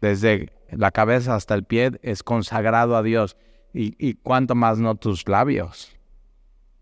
desde 0.00 0.52
la 0.70 0.92
cabeza 0.92 1.34
hasta 1.34 1.54
el 1.54 1.64
pie, 1.64 1.98
es 2.02 2.22
consagrado 2.22 2.96
a 2.96 3.02
Dios. 3.02 3.36
Y, 3.74 3.94
y 3.98 4.14
cuánto 4.14 4.54
más 4.54 4.78
no 4.78 4.94
tus 4.94 5.28
labios 5.28 5.90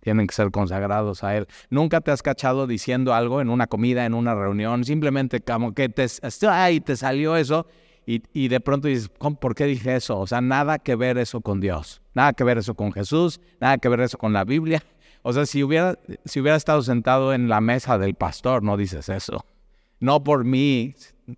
tienen 0.00 0.26
que 0.26 0.35
ser 0.35 0.50
consagrados 0.50 1.23
a 1.25 1.37
Él. 1.37 1.47
Nunca 1.71 2.00
te 2.00 2.11
has 2.11 2.23
cachado 2.23 2.66
diciendo 2.66 3.14
algo 3.14 3.40
en 3.40 3.50
una 3.50 3.66
comida, 3.66 4.07
en 4.07 4.14
una 4.14 4.35
reunión, 4.35 4.85
simplemente 4.85 5.40
como 5.40 5.75
que 5.75 5.88
te, 5.88 6.07
ay, 6.49 6.80
te 6.80 6.97
salió 6.97 7.37
eso 7.37 7.66
y, 8.07 8.23
y, 8.33 8.49
de 8.49 8.61
pronto 8.61 8.88
dices, 8.88 9.11
¿por 9.11 9.54
qué 9.54 9.64
dije 9.64 9.97
eso? 9.97 10.18
O 10.18 10.26
sea, 10.26 10.40
nada 10.40 10.78
que 10.78 10.97
ver 10.97 11.18
eso 11.18 11.42
con 11.42 11.61
Dios, 11.61 12.00
nada 12.14 12.33
que 12.33 12.42
ver 12.42 12.57
eso 12.57 12.75
con 12.75 12.92
Jesús, 12.92 13.38
nada 13.61 13.76
que 13.76 13.88
ver 13.90 14.00
eso 14.00 14.16
con 14.16 14.33
la 14.33 14.45
Biblia. 14.45 14.83
O 15.23 15.33
sea, 15.35 15.45
si 15.45 15.62
hubiera, 15.62 15.99
si 16.25 16.40
hubiera 16.40 16.57
estado 16.57 16.80
sentado 16.80 17.35
en 17.35 17.50
la 17.50 17.61
mesa 17.61 17.99
del 17.99 18.14
pastor, 18.14 18.62
no 18.62 18.78
dices 18.78 19.11
eso. 19.11 19.45
No 20.00 20.23
por 20.23 20.45
mí, 20.45 20.95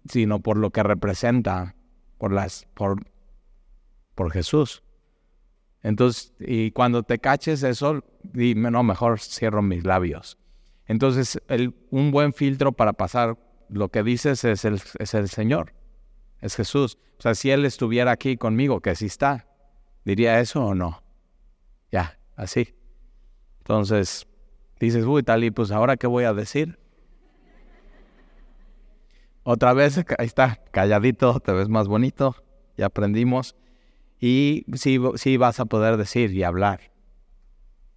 sino 0.09 0.41
por 0.41 0.57
lo 0.57 0.71
que 0.71 0.83
representa, 0.83 1.75
por, 2.19 2.33
las, 2.33 2.67
por, 2.75 3.03
por 4.15 4.31
Jesús. 4.31 4.83
Entonces, 5.83 6.35
y 6.39 6.71
cuando 6.73 7.03
te 7.03 7.19
caches 7.19 7.63
eso, 7.63 8.05
dime, 8.23 8.71
no, 8.71 8.83
mejor 8.83 9.19
cierro 9.21 9.63
mis 9.63 9.85
labios. 9.85 10.39
Entonces, 10.87 11.41
un 11.91 12.11
buen 12.11 12.33
filtro 12.33 12.73
para 12.73 12.93
pasar 12.93 13.39
lo 13.69 13.89
que 13.89 14.03
dices 14.03 14.45
es 14.45 14.65
el, 14.65 14.81
es 14.99 15.15
el 15.15 15.29
Señor, 15.29 15.73
es 16.41 16.57
Jesús. 16.57 16.99
O 17.19 17.23
sea, 17.23 17.35
si 17.35 17.51
Él 17.51 17.65
estuviera 17.65 18.11
aquí 18.11 18.37
conmigo, 18.37 18.81
que 18.81 18.95
sí 18.95 19.07
está, 19.07 19.47
¿diría 20.05 20.41
eso 20.41 20.65
o 20.65 20.75
no? 20.75 21.03
Ya, 21.93 22.19
así. 22.37 22.75
Entonces, 23.59 24.27
dices, 24.81 25.05
uy, 25.05 25.23
tal, 25.23 25.45
y 25.45 25.51
pues 25.51 25.71
ahora 25.71 25.97
qué 25.97 26.07
voy 26.07 26.25
a 26.25 26.35
decir. 26.35 26.79
Otra 29.43 29.73
vez, 29.73 29.99
ahí 30.19 30.27
está, 30.27 30.61
calladito, 30.71 31.41
te 31.41 31.53
ves 31.53 31.69
más 31.69 31.89
bonito, 31.89 32.37
ya 32.77 32.87
aprendimos. 32.87 33.57
Y 34.21 34.67
sí, 34.75 35.01
sí 35.15 35.37
vas 35.39 35.61
a 35.61 35.65
poder 35.65 35.97
decir 35.97 36.33
y 36.33 36.43
hablar, 36.43 36.93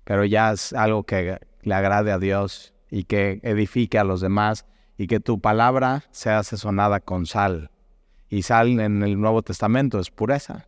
pero 0.05 0.23
ya 0.23 0.53
es 0.53 0.71
algo 0.71 1.03
que 1.03 1.37
le 1.61 1.73
agrade 1.73 2.13
a 2.13 2.17
Dios 2.17 2.73
y 2.89 3.03
que 3.03 3.41
edifique 3.43 3.99
a 3.99 4.05
los 4.05 4.21
demás 4.21 4.65
y 4.97 5.07
que 5.07 5.19
tu 5.19 5.41
palabra 5.41 6.05
sea 6.11 6.43
sazonada 6.43 7.01
con 7.01 7.25
sal. 7.25 7.71
Y 8.29 8.43
sal 8.43 8.79
en 8.79 9.03
el 9.03 9.19
Nuevo 9.19 9.41
Testamento 9.41 9.99
es 9.99 10.11
pureza. 10.11 10.67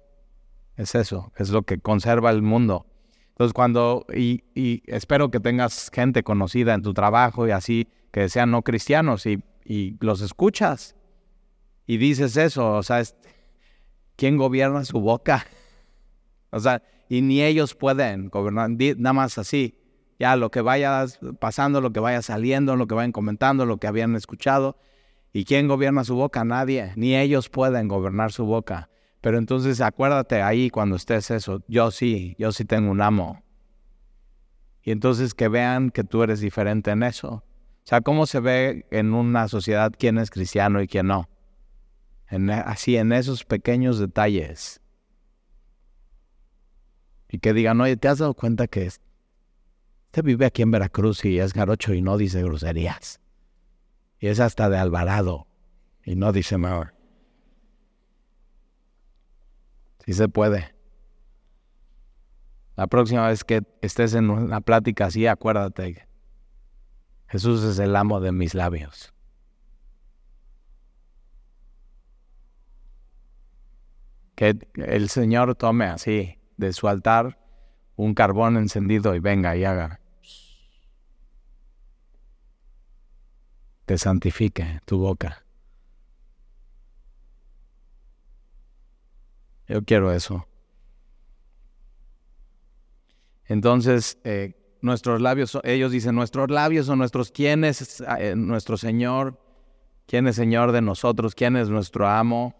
Es 0.75 0.93
eso, 0.93 1.31
es 1.37 1.51
lo 1.51 1.63
que 1.63 1.79
conserva 1.79 2.31
el 2.31 2.41
mundo. 2.41 2.85
Entonces 3.29 3.53
cuando, 3.53 4.05
y, 4.13 4.43
y 4.53 4.83
espero 4.87 5.31
que 5.31 5.39
tengas 5.39 5.89
gente 5.93 6.23
conocida 6.23 6.73
en 6.73 6.81
tu 6.81 6.93
trabajo 6.93 7.47
y 7.47 7.51
así, 7.51 7.87
que 8.11 8.27
sean 8.27 8.51
no 8.51 8.61
cristianos 8.61 9.25
y 9.25 9.41
y 9.65 9.97
los 9.99 10.21
escuchas 10.21 10.95
y 11.87 11.97
dices 11.97 12.37
eso, 12.37 12.73
o 12.73 12.83
sea, 12.83 13.03
¿quién 14.15 14.37
gobierna 14.37 14.85
su 14.85 14.99
boca? 14.99 15.45
O 16.51 16.59
sea, 16.59 16.81
y 17.09 17.21
ni 17.21 17.41
ellos 17.41 17.75
pueden 17.75 18.29
gobernar, 18.29 18.69
nada 18.69 19.13
más 19.13 19.37
así. 19.37 19.77
Ya 20.17 20.37
lo 20.37 20.49
que 20.49 20.61
vaya 20.61 21.05
pasando, 21.39 21.81
lo 21.81 21.91
que 21.91 21.99
vaya 21.99 22.21
saliendo, 22.21 22.75
lo 22.77 22.87
que 22.87 22.95
vayan 22.95 23.11
comentando, 23.11 23.65
lo 23.65 23.77
que 23.77 23.87
habían 23.87 24.15
escuchado. 24.15 24.77
¿Y 25.33 25.43
quién 25.43 25.67
gobierna 25.67 26.05
su 26.05 26.15
boca? 26.15 26.45
Nadie. 26.45 26.93
Ni 26.95 27.17
ellos 27.17 27.49
pueden 27.49 27.89
gobernar 27.89 28.31
su 28.31 28.45
boca. 28.45 28.89
Pero 29.19 29.37
entonces 29.37 29.81
acuérdate 29.81 30.41
ahí 30.41 30.69
cuando 30.69 30.95
estés 30.95 31.31
eso. 31.31 31.63
Yo 31.67 31.91
sí, 31.91 32.35
yo 32.39 32.53
sí 32.53 32.63
tengo 32.63 32.89
un 32.89 33.01
amo. 33.01 33.43
Y 34.81 34.91
entonces 34.91 35.33
que 35.33 35.49
vean 35.49 35.89
que 35.89 36.05
tú 36.05 36.23
eres 36.23 36.39
diferente 36.39 36.91
en 36.91 37.03
eso. 37.03 37.43
O 37.85 37.87
sea, 37.87 38.01
¿cómo 38.01 38.25
se 38.25 38.39
ve 38.39 38.87
en 38.89 39.13
una 39.13 39.47
sociedad 39.47 39.93
quién 39.95 40.17
es 40.17 40.31
cristiano 40.31 40.81
y 40.81 40.87
quién 40.87 41.05
no? 41.05 41.29
En, 42.27 42.49
así, 42.49 42.97
en 42.97 43.11
esos 43.11 43.45
pequeños 43.45 43.99
detalles. 43.99 44.81
Y 47.29 47.37
que 47.37 47.53
digan, 47.53 47.79
oye, 47.79 47.95
¿te 47.95 48.07
has 48.07 48.17
dado 48.17 48.33
cuenta 48.33 48.65
que 48.65 48.87
usted 48.87 50.23
vive 50.23 50.47
aquí 50.47 50.63
en 50.63 50.71
Veracruz 50.71 51.23
y 51.25 51.37
es 51.37 51.53
garocho 51.53 51.93
y 51.93 52.01
no 52.01 52.17
dice 52.17 52.41
groserías? 52.41 53.21
Y 54.19 54.29
es 54.29 54.39
hasta 54.39 54.67
de 54.67 54.77
Alvarado 54.77 55.45
y 56.03 56.15
no 56.15 56.31
dice 56.31 56.57
mejor. 56.57 56.95
Sí 60.07 60.13
se 60.13 60.27
puede. 60.27 60.73
La 62.75 62.87
próxima 62.87 63.27
vez 63.27 63.43
que 63.43 63.61
estés 63.83 64.15
en 64.15 64.31
una 64.31 64.61
plática 64.61 65.05
así, 65.05 65.27
acuérdate 65.27 66.14
Jesús 67.27 67.63
es 67.63 67.79
el 67.79 67.95
amo 67.95 68.19
de 68.19 68.31
mis 68.31 68.53
labios. 68.53 69.13
Que 74.35 74.57
el 74.75 75.09
Señor 75.09 75.55
tome 75.55 75.85
así 75.85 76.39
de 76.57 76.73
su 76.73 76.87
altar 76.87 77.39
un 77.95 78.13
carbón 78.13 78.57
encendido 78.57 79.15
y 79.15 79.19
venga 79.19 79.55
y 79.55 79.63
haga. 79.63 80.01
Te 83.85 83.97
santifique 83.97 84.81
tu 84.85 84.97
boca. 84.97 85.45
Yo 89.67 89.83
quiero 89.83 90.11
eso. 90.11 90.47
Entonces, 93.45 94.19
eh, 94.23 94.55
nuestros 94.85 95.19
labios, 95.19 95.57
ellos 95.63 95.91
dicen, 95.91 96.15
nuestros 96.15 96.49
labios 96.49 96.85
son 96.85 96.99
nuestros, 96.99 97.31
¿quién 97.31 97.63
es 97.63 98.01
eh, 98.19 98.35
nuestro 98.35 98.77
Señor? 98.77 99.39
¿Quién 100.05 100.27
es 100.27 100.35
Señor 100.35 100.71
de 100.71 100.81
nosotros? 100.81 101.33
¿Quién 101.35 101.57
es 101.57 101.69
nuestro 101.69 102.07
amo? 102.07 102.55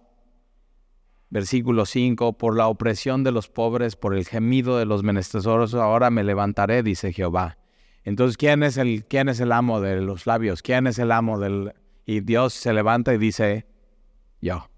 Versículo 1.29 1.85
5, 1.85 2.33
por 2.33 2.57
la 2.57 2.67
opresión 2.67 3.23
de 3.23 3.31
los 3.31 3.47
pobres, 3.47 3.95
por 3.95 4.15
el 4.15 4.25
gemido 4.25 4.77
de 4.77 4.85
los 4.85 5.03
menesterosos, 5.03 5.75
ahora 5.75 6.09
me 6.09 6.23
levantaré, 6.23 6.81
dice 6.81 7.13
Jehová. 7.13 7.57
Entonces, 8.03 8.37
¿quién 8.37 8.63
es 8.63 8.77
el, 8.77 9.05
quién 9.05 9.29
es 9.29 9.39
el 9.39 9.51
amo 9.51 9.79
de 9.79 10.01
los 10.01 10.25
labios? 10.25 10.61
¿Quién 10.61 10.87
es 10.87 10.99
el 10.99 11.11
amo 11.11 11.39
del... 11.39 11.73
Y 12.05 12.21
Dios 12.21 12.53
se 12.53 12.73
levanta 12.73 13.13
y 13.13 13.17
dice, 13.17 13.67
yo, 14.41 14.69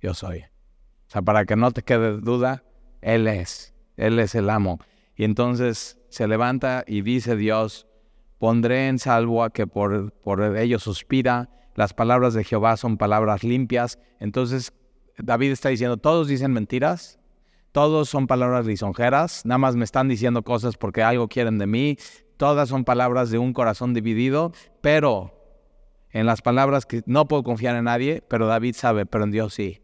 yo 0.00 0.14
soy. 0.14 0.40
O 0.40 1.10
sea, 1.10 1.22
para 1.22 1.44
que 1.44 1.56
no 1.56 1.70
te 1.72 1.82
quede 1.82 2.18
duda, 2.18 2.64
Él 3.00 3.28
es, 3.28 3.74
Él 3.96 4.18
es 4.18 4.34
el 4.34 4.48
amo. 4.48 4.78
Y 5.14 5.24
entonces 5.24 5.97
se 6.08 6.26
levanta 6.26 6.84
y 6.86 7.02
dice 7.02 7.36
Dios, 7.36 7.86
pondré 8.38 8.88
en 8.88 8.98
salvo 8.98 9.42
a 9.42 9.50
que 9.50 9.66
por, 9.66 10.12
por 10.12 10.56
ellos 10.56 10.82
suspira, 10.82 11.50
las 11.74 11.94
palabras 11.94 12.34
de 12.34 12.44
Jehová 12.44 12.76
son 12.76 12.96
palabras 12.96 13.44
limpias. 13.44 13.98
Entonces 14.18 14.72
David 15.18 15.52
está 15.52 15.68
diciendo, 15.68 15.96
todos 15.96 16.28
dicen 16.28 16.52
mentiras, 16.52 17.18
todos 17.72 18.08
son 18.08 18.26
palabras 18.26 18.66
lisonjeras, 18.66 19.44
nada 19.44 19.58
más 19.58 19.76
me 19.76 19.84
están 19.84 20.08
diciendo 20.08 20.42
cosas 20.42 20.76
porque 20.76 21.02
algo 21.02 21.28
quieren 21.28 21.58
de 21.58 21.66
mí, 21.66 21.96
todas 22.36 22.68
son 22.68 22.84
palabras 22.84 23.30
de 23.30 23.38
un 23.38 23.52
corazón 23.52 23.94
dividido, 23.94 24.52
pero 24.80 25.34
en 26.10 26.26
las 26.26 26.40
palabras 26.40 26.86
que 26.86 27.02
no 27.06 27.28
puedo 27.28 27.42
confiar 27.42 27.76
en 27.76 27.84
nadie, 27.84 28.22
pero 28.26 28.46
David 28.46 28.74
sabe, 28.74 29.06
pero 29.06 29.24
en 29.24 29.30
Dios 29.30 29.54
sí. 29.54 29.82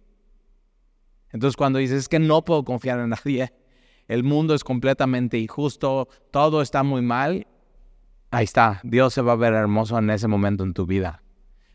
Entonces 1.30 1.56
cuando 1.56 1.78
dices, 1.78 1.98
es 1.98 2.08
que 2.08 2.18
no 2.18 2.44
puedo 2.44 2.64
confiar 2.64 2.98
en 3.00 3.10
nadie, 3.10 3.52
el 4.08 4.24
mundo 4.24 4.54
es 4.54 4.64
completamente 4.64 5.38
injusto, 5.38 6.08
todo 6.30 6.62
está 6.62 6.82
muy 6.82 7.02
mal, 7.02 7.46
ahí 8.30 8.44
está, 8.44 8.80
Dios 8.82 9.14
se 9.14 9.22
va 9.22 9.32
a 9.32 9.36
ver 9.36 9.54
hermoso 9.54 9.98
en 9.98 10.10
ese 10.10 10.28
momento 10.28 10.64
en 10.64 10.74
tu 10.74 10.86
vida. 10.86 11.22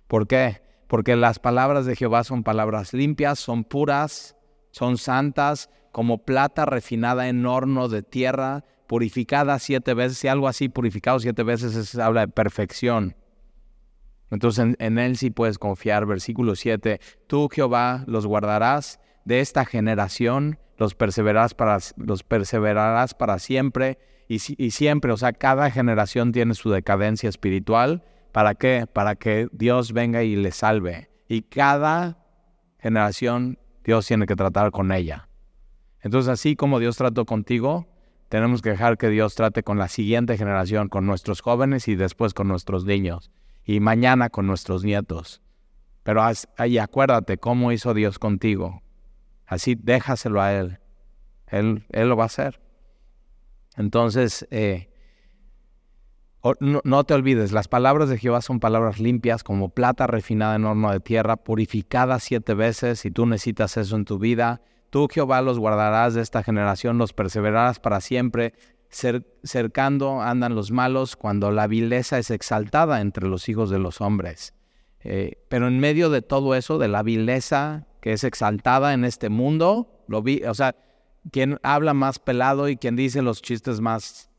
¿Por 0.08 0.28
qué? 0.28 0.62
Porque 0.88 1.16
las 1.16 1.40
palabras 1.40 1.86
de 1.86 1.96
Jehová 1.96 2.24
son 2.24 2.44
palabras 2.44 2.94
limpias, 2.94 3.40
son 3.40 3.64
puras, 3.64 4.36
son 4.72 4.98
santas, 4.98 5.70
como 5.92 6.26
plata 6.26 6.66
refinada 6.66 7.30
en 7.30 7.46
horno 7.46 7.90
de 7.90 8.04
tierra, 8.04 8.66
purificada 8.88 9.60
siete 9.60 9.94
veces. 9.94 10.18
Si 10.18 10.28
algo 10.28 10.48
así 10.48 10.70
purificado 10.70 11.20
siete 11.20 11.44
veces 11.44 11.76
es, 11.76 11.96
habla 11.98 12.22
de 12.22 12.28
perfección. 12.28 13.16
Entonces 14.32 14.76
en, 14.80 14.98
Él 14.98 15.18
sí 15.18 15.32
puedes 15.32 15.58
confiar. 15.58 16.06
Versículo 16.06 16.56
7, 16.56 17.00
tú 17.28 17.50
Jehová 17.52 18.04
los 18.08 18.28
guardarás 18.28 19.00
de 19.26 19.40
esta 19.40 19.66
generación, 19.66 20.60
los 20.80 20.96
perseverarás 20.96 21.54
para, 21.54 21.78
los 21.98 22.24
perseverarás 22.24 23.14
para 23.14 23.38
siempre 23.38 24.00
y, 24.28 24.40
y 24.58 24.72
siempre. 24.72 25.12
O 25.12 25.18
sea, 25.18 25.34
cada 25.34 25.70
generación 25.70 26.32
tiene 26.32 26.56
su 26.56 26.72
decadencia 26.72 27.30
espiritual. 27.30 28.04
¿Para 28.32 28.56
qué? 28.56 28.88
Para 28.92 29.16
que 29.16 29.48
Dios 29.52 29.94
venga 29.94 30.24
y 30.24 30.36
le 30.36 30.52
salve. 30.52 31.12
Y 31.28 31.44
cada 31.44 32.18
generación 32.80 33.60
Dios 33.84 34.08
tiene 34.08 34.26
que 34.26 34.36
tratar 34.36 34.72
con 34.72 34.92
ella. 34.92 35.30
Entonces, 36.02 36.30
así 36.30 36.56
como 36.56 36.80
Dios 36.80 36.96
trató 36.96 37.26
contigo, 37.26 37.88
tenemos 38.30 38.62
que 38.62 38.70
dejar 38.70 38.98
que 38.98 39.10
Dios 39.10 39.36
trate 39.36 39.64
con 39.64 39.78
la 39.78 39.90
siguiente 39.90 40.38
generación, 40.38 40.88
con 40.88 41.06
nuestros 41.06 41.42
jóvenes 41.42 41.88
y 41.88 41.96
después 41.96 42.34
con 42.34 42.48
nuestros 42.48 42.86
niños 42.86 43.32
y 43.66 43.80
mañana 43.82 44.30
con 44.30 44.48
nuestros 44.48 44.84
nietos. 44.84 45.42
Pero 46.04 46.24
ahí 46.58 46.78
acuérdate 46.78 47.38
cómo 47.38 47.72
hizo 47.72 47.94
Dios 47.94 48.18
contigo. 48.18 48.82
Así 49.50 49.76
déjaselo 49.76 50.42
a 50.42 50.54
Él. 50.54 50.80
Él, 51.48 51.86
él 51.90 52.08
lo 52.08 52.16
va 52.16 52.24
a 52.24 52.28
hacer. 52.28 52.62
Entonces, 53.76 54.48
eh, 54.50 54.90
no, 56.62 56.80
no, 56.86 57.04
te 57.04 57.14
olvides, 57.14 57.52
las 57.52 57.68
palabras 57.68 58.08
de 58.08 58.18
Jehová 58.18 58.42
son 58.42 58.62
palabras 58.62 59.00
limpias 59.00 59.44
como 59.44 59.70
plata 59.70 60.08
refinada 60.08 60.56
en 60.56 60.64
horno 60.64 60.92
de 60.92 61.02
tierra, 61.02 61.36
purificada 61.36 62.20
siete 62.20 62.54
veces. 62.54 63.02
Si 63.02 63.12
tú 63.12 63.26
necesitas 63.26 63.76
eso 63.76 63.98
en 63.98 64.06
tu 64.06 64.20
vida, 64.20 64.62
Tú, 64.90 65.08
Jehová, 65.12 65.42
los 65.42 65.60
guardarás 65.60 66.16
de 66.16 66.22
esta 66.22 66.42
generación, 66.44 66.98
los 66.98 67.14
perseverarás 67.14 67.80
para 67.80 68.02
siempre. 68.02 68.54
cercando 68.90 70.20
andan 70.20 70.56
los 70.56 70.72
malos 70.72 71.16
cuando 71.16 71.52
la 71.52 71.68
vileza 71.68 72.18
es 72.18 72.32
exaltada 72.32 73.02
entre 73.02 73.28
los 73.28 73.48
hijos 73.50 73.70
de 73.70 73.78
los 73.78 74.02
hombres. 74.02 74.56
Eh, 75.02 75.46
pero 75.48 75.68
en 75.68 75.80
medio 75.80 76.10
de 76.10 76.24
todo 76.24 76.56
eso, 76.56 76.80
de 76.80 76.88
la 76.88 77.04
vileza 77.04 77.86
que 78.02 78.14
es 78.14 78.24
exaltada 78.24 78.94
en 78.94 79.04
este 79.04 79.30
mundo, 79.30 80.04
lo 80.08 80.22
vi, 80.22 80.44
o 80.44 80.54
sea, 80.54 80.76
quien 81.32 81.60
habla 81.64 81.94
más 81.94 82.20
pelado 82.20 82.70
y 82.70 82.78
quien 82.78 82.96
dice 82.96 83.22
los 83.22 83.42
chistes 83.42 83.82
más, 83.82 84.30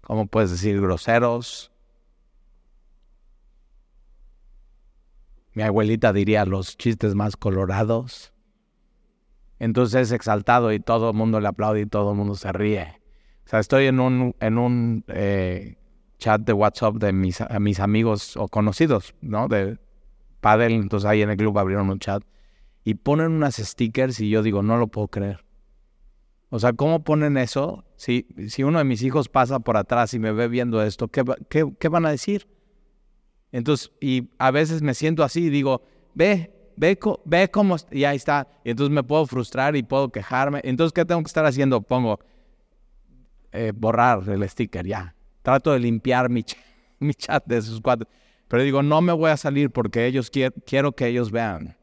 ¿cómo 0.00 0.26
puedes 0.26 0.50
decir? 0.50 0.80
Groseros. 0.80 1.72
Mi 5.52 5.62
abuelita 5.62 6.12
diría 6.12 6.44
los 6.44 6.76
chistes 6.76 7.14
más 7.14 7.36
colorados. 7.36 8.32
Entonces 9.58 10.08
es 10.08 10.12
exaltado 10.12 10.72
y 10.72 10.80
todo 10.80 11.10
el 11.10 11.16
mundo 11.16 11.40
le 11.40 11.48
aplaude 11.48 11.82
y 11.82 11.86
todo 11.86 12.10
el 12.10 12.16
mundo 12.16 12.34
se 12.34 12.52
ríe. 12.52 13.00
O 13.46 13.48
sea, 13.48 13.60
estoy 13.60 13.86
en 13.86 14.00
un, 14.00 14.34
en 14.40 14.58
un 14.58 15.04
eh, 15.08 15.76
chat 16.18 16.40
de 16.40 16.52
WhatsApp 16.52 16.96
de 16.96 17.12
mis, 17.12 17.40
amigos 17.80 18.36
o 18.36 18.48
conocidos, 18.48 19.14
¿no? 19.20 19.48
Padel, 20.44 20.72
entonces 20.72 21.08
ahí 21.08 21.22
en 21.22 21.30
el 21.30 21.38
club 21.38 21.58
abrieron 21.58 21.88
un 21.88 21.98
chat 21.98 22.22
y 22.84 22.96
ponen 22.96 23.32
unas 23.32 23.56
stickers 23.56 24.20
y 24.20 24.28
yo 24.28 24.42
digo, 24.42 24.62
no 24.62 24.76
lo 24.76 24.88
puedo 24.88 25.08
creer. 25.08 25.42
O 26.50 26.58
sea, 26.58 26.74
¿cómo 26.74 27.02
ponen 27.02 27.38
eso? 27.38 27.86
Si, 27.96 28.26
si 28.48 28.62
uno 28.62 28.76
de 28.76 28.84
mis 28.84 29.02
hijos 29.02 29.30
pasa 29.30 29.60
por 29.60 29.78
atrás 29.78 30.12
y 30.12 30.18
me 30.18 30.32
ve 30.32 30.48
viendo 30.48 30.82
esto, 30.82 31.08
¿qué, 31.08 31.24
qué, 31.48 31.72
qué 31.80 31.88
van 31.88 32.04
a 32.04 32.10
decir? 32.10 32.46
Entonces, 33.52 33.90
y 34.02 34.28
a 34.36 34.50
veces 34.50 34.82
me 34.82 34.92
siento 34.92 35.24
así 35.24 35.44
y 35.46 35.48
digo, 35.48 35.82
ve, 36.12 36.52
ve, 36.76 36.98
ve 37.24 37.50
cómo, 37.50 37.76
y 37.90 38.04
ahí 38.04 38.16
está. 38.16 38.46
Y 38.64 38.70
entonces 38.70 38.94
me 38.94 39.02
puedo 39.02 39.24
frustrar 39.24 39.76
y 39.76 39.82
puedo 39.82 40.10
quejarme. 40.10 40.60
Entonces, 40.62 40.92
¿qué 40.92 41.06
tengo 41.06 41.22
que 41.22 41.28
estar 41.28 41.46
haciendo? 41.46 41.80
Pongo 41.80 42.20
eh, 43.50 43.72
borrar 43.74 44.28
el 44.28 44.46
sticker, 44.46 44.86
ya. 44.86 45.14
Trato 45.40 45.72
de 45.72 45.78
limpiar 45.78 46.28
mi, 46.28 46.44
mi 46.98 47.14
chat 47.14 47.46
de 47.46 47.56
esos 47.56 47.80
cuatro. 47.80 48.06
Pero 48.54 48.62
digo, 48.62 48.84
no 48.84 49.00
me 49.00 49.12
voy 49.12 49.32
a 49.32 49.36
salir 49.36 49.70
porque 49.70 50.06
ellos 50.06 50.30
quiero 50.30 50.92
que 50.92 51.08
ellos 51.08 51.32
vean. 51.32 51.76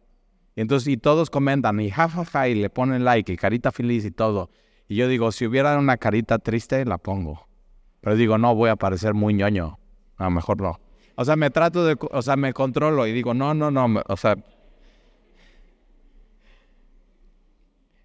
Y 0.55 0.61
entonces, 0.61 0.87
y 0.87 0.95
todos 0.95 1.29
comentan, 1.29 1.81
y 1.81 1.91
jajaja, 1.91 2.47
y 2.47 2.55
le 2.55 2.69
ponen 2.69 3.03
like, 3.03 3.33
y 3.33 3.35
carita 3.35 3.73
feliz 3.73 4.05
y 4.05 4.11
todo. 4.11 4.49
Y 4.87 4.95
yo 4.95 5.09
digo, 5.09 5.33
si 5.33 5.45
hubiera 5.45 5.77
una 5.77 5.97
carita 5.97 6.39
triste, 6.39 6.85
la 6.85 6.97
pongo. 6.97 7.45
Pero 7.99 8.15
digo, 8.15 8.37
no, 8.37 8.55
voy 8.55 8.69
a 8.69 8.77
parecer 8.77 9.13
muy 9.13 9.33
ñoño. 9.33 9.79
A 10.15 10.23
lo 10.23 10.31
mejor 10.31 10.61
no. 10.61 10.79
O 11.15 11.25
sea, 11.25 11.35
me 11.35 11.49
trato 11.49 11.83
de, 11.83 11.97
o 11.99 12.21
sea, 12.21 12.37
me 12.37 12.53
controlo 12.53 13.05
y 13.05 13.11
digo, 13.11 13.33
no, 13.33 13.53
no, 13.53 13.69
no, 13.69 14.01
o 14.07 14.15
sea, 14.15 14.37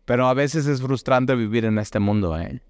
Pero 0.06 0.26
a 0.26 0.34
veces 0.34 0.66
es 0.66 0.82
frustrante 0.82 1.36
vivir 1.36 1.66
en 1.66 1.78
este 1.78 2.00
mundo, 2.00 2.36
¿eh? 2.36 2.60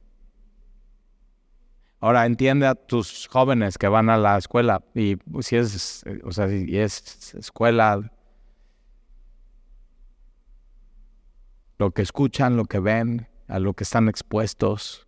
Ahora 2.00 2.26
entiende 2.26 2.66
a 2.66 2.74
tus 2.74 3.26
jóvenes 3.26 3.78
que 3.78 3.88
van 3.88 4.10
a 4.10 4.18
la 4.18 4.36
escuela 4.36 4.82
y 4.94 5.16
si 5.40 5.56
es, 5.56 6.04
o 6.24 6.32
sea, 6.32 6.48
si 6.48 6.78
es 6.78 7.34
escuela, 7.34 8.12
lo 11.78 11.90
que 11.90 12.02
escuchan, 12.02 12.56
lo 12.56 12.64
que 12.66 12.80
ven, 12.80 13.28
a 13.48 13.58
lo 13.58 13.74
que 13.74 13.84
están 13.84 14.08
expuestos. 14.08 15.06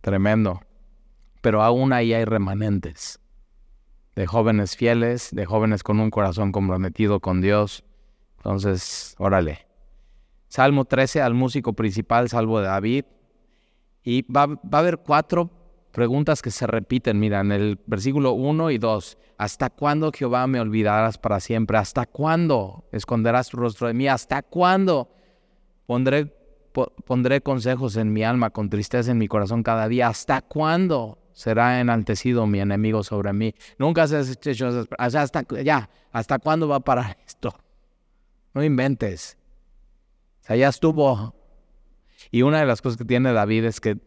Tremendo. 0.00 0.62
Pero 1.40 1.62
aún 1.62 1.92
ahí 1.92 2.12
hay 2.14 2.24
remanentes 2.24 3.20
de 4.16 4.26
jóvenes 4.26 4.76
fieles, 4.76 5.28
de 5.32 5.46
jóvenes 5.46 5.82
con 5.82 6.00
un 6.00 6.10
corazón 6.10 6.50
comprometido 6.50 7.20
con 7.20 7.40
Dios, 7.40 7.84
entonces, 8.38 9.14
órale. 9.18 9.66
Salmo 10.48 10.84
13 10.84 11.20
al 11.20 11.34
músico 11.34 11.74
principal, 11.74 12.28
salvo 12.28 12.60
de 12.60 12.66
David. 12.66 13.04
Y 14.10 14.22
va, 14.22 14.44
a 14.44 14.78
haber 14.78 15.00
cuatro 15.00 15.50
preguntas 15.92 16.40
que 16.40 16.50
se 16.50 16.66
repiten. 16.66 17.20
Mira, 17.20 17.40
en 17.40 17.52
el 17.52 17.78
versículo 17.84 18.32
1 18.32 18.70
y 18.70 18.78
2. 18.78 19.18
¿Hasta 19.36 19.68
cuándo, 19.68 20.10
Jehová, 20.12 20.46
me 20.46 20.60
olvidarás 20.60 21.18
para 21.18 21.40
siempre? 21.40 21.76
¿Hasta 21.76 22.06
cuándo 22.06 22.88
esconderás 22.90 23.50
tu 23.50 23.58
rostro 23.58 23.86
de 23.86 23.92
mí? 23.92 24.08
¿Hasta 24.08 24.40
cuándo 24.40 25.10
pondré, 25.84 26.32
consejos 27.42 27.96
en 27.96 28.10
mi 28.10 28.24
alma 28.24 28.48
con 28.48 28.70
tristeza 28.70 29.10
en 29.10 29.18
mi 29.18 29.28
corazón 29.28 29.62
cada 29.62 29.86
día? 29.88 30.08
¿Hasta 30.08 30.40
cuándo 30.40 31.18
será 31.34 31.78
enaltecido 31.78 32.46
mi 32.46 32.60
enemigo 32.60 33.04
sobre 33.04 33.34
mí? 33.34 33.54
Nunca 33.76 34.08
se 34.08 34.16
has 34.16 34.30
hecho 34.30 34.86
hasta 34.96 35.44
ya, 35.62 35.90
¿hasta 36.12 36.38
cuándo 36.38 36.66
va 36.66 36.76
a 36.76 36.80
parar 36.80 37.18
esto? 37.26 37.54
No 38.54 38.64
inventes. 38.64 39.36
O 40.40 40.46
sea, 40.46 40.56
ya 40.56 40.68
estuvo. 40.68 41.37
Y 42.30 42.42
una 42.42 42.60
de 42.60 42.66
las 42.66 42.82
cosas 42.82 42.96
que 42.96 43.04
tiene 43.04 43.32
David 43.32 43.64
es 43.64 43.80
que 43.80 43.98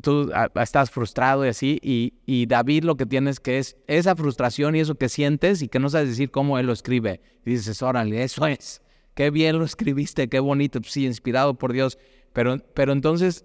tú 0.00 0.32
estás 0.54 0.90
frustrado 0.90 1.44
y 1.44 1.48
así, 1.48 1.78
y, 1.82 2.46
David 2.46 2.84
lo 2.84 2.96
que 2.96 3.06
tiene 3.06 3.30
es 3.30 3.40
que 3.40 3.58
es 3.58 3.76
esa 3.86 4.16
frustración 4.16 4.74
y 4.74 4.80
eso 4.80 4.94
que 4.94 5.08
sientes 5.08 5.60
y 5.62 5.68
que 5.68 5.78
no 5.78 5.90
sabes 5.90 6.08
decir 6.08 6.30
cómo 6.30 6.58
él 6.58 6.66
lo 6.66 6.72
escribe. 6.72 7.20
Y 7.44 7.50
dices, 7.50 7.82
órale, 7.82 8.22
eso 8.22 8.46
es. 8.46 8.82
Qué 9.14 9.30
bien 9.30 9.58
lo 9.58 9.64
escribiste, 9.64 10.28
qué 10.28 10.40
bonito, 10.40 10.80
sí, 10.84 11.04
inspirado 11.04 11.54
por 11.54 11.72
Dios. 11.72 11.98
Pero, 12.32 12.56
pero 12.74 12.92
entonces 12.92 13.44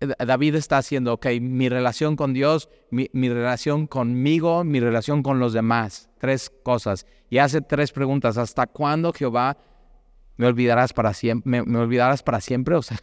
eh, 0.00 0.24
David 0.24 0.54
está 0.54 0.78
haciendo, 0.78 1.14
ok, 1.14 1.26
mi 1.40 1.68
relación 1.68 2.16
con 2.16 2.32
Dios, 2.32 2.70
mi, 2.90 3.08
relación 3.12 3.86
conmigo, 3.86 4.64
mi 4.64 4.80
relación 4.80 5.22
con 5.22 5.38
los 5.38 5.52
demás. 5.52 6.08
Tres 6.18 6.50
cosas. 6.62 7.06
Y 7.28 7.38
hace 7.38 7.60
tres 7.60 7.92
preguntas. 7.92 8.38
¿Hasta 8.38 8.66
cuándo, 8.66 9.12
Jehová, 9.12 9.58
me 10.36 10.46
olvidarás 10.46 10.92
para 10.92 11.14
siempre? 11.14 11.62
¿Me, 11.62 11.78
olvidarás 11.78 12.22
para 12.22 12.40
siempre? 12.40 12.74
O 12.74 12.82
sea, 12.82 12.98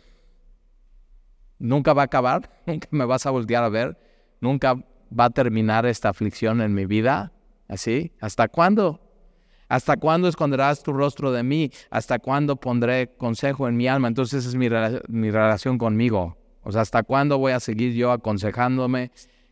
nunca 1.60 1.94
va 1.94 2.04
a 2.04 2.06
acabar, 2.06 2.50
nunca 2.66 2.88
me 2.92 3.06
vas 3.06 3.26
a 3.26 3.32
voltear 3.32 3.64
a 3.64 3.70
ver, 3.70 3.98
nunca 4.40 4.76
va 5.18 5.26
a 5.26 5.30
terminar 5.30 5.86
esta 5.86 6.10
aflicción 6.10 6.62
en 6.62 6.74
mi 6.74 6.86
vida. 6.86 7.32
¿Así? 7.68 8.12
¿Hasta 8.20 8.50
cuándo? 8.50 9.00
¿Hasta 9.70 9.96
cuándo 9.96 10.28
esconderás 10.28 10.84
tu 10.84 10.92
rostro 10.92 11.32
de 11.32 11.42
mí? 11.42 11.72
¿Hasta 11.90 12.20
cuándo 12.20 12.58
pondré 12.58 13.16
consejo 13.16 13.70
en 13.70 13.78
mi 13.78 13.88
alma? 13.88 14.10
Entonces 14.10 14.46
es 14.46 14.56
mi, 14.56 14.68
mi 15.08 15.32
relación 15.32 15.78
conmigo. 15.78 16.38
O 16.64 16.72
sea, 16.74 16.82
¿hasta 16.82 17.04
cuándo 17.04 17.38
voy 17.38 17.54
a 17.54 17.62
seguir 17.62 17.94
yo 17.94 18.12
aconsejándome 18.12 19.12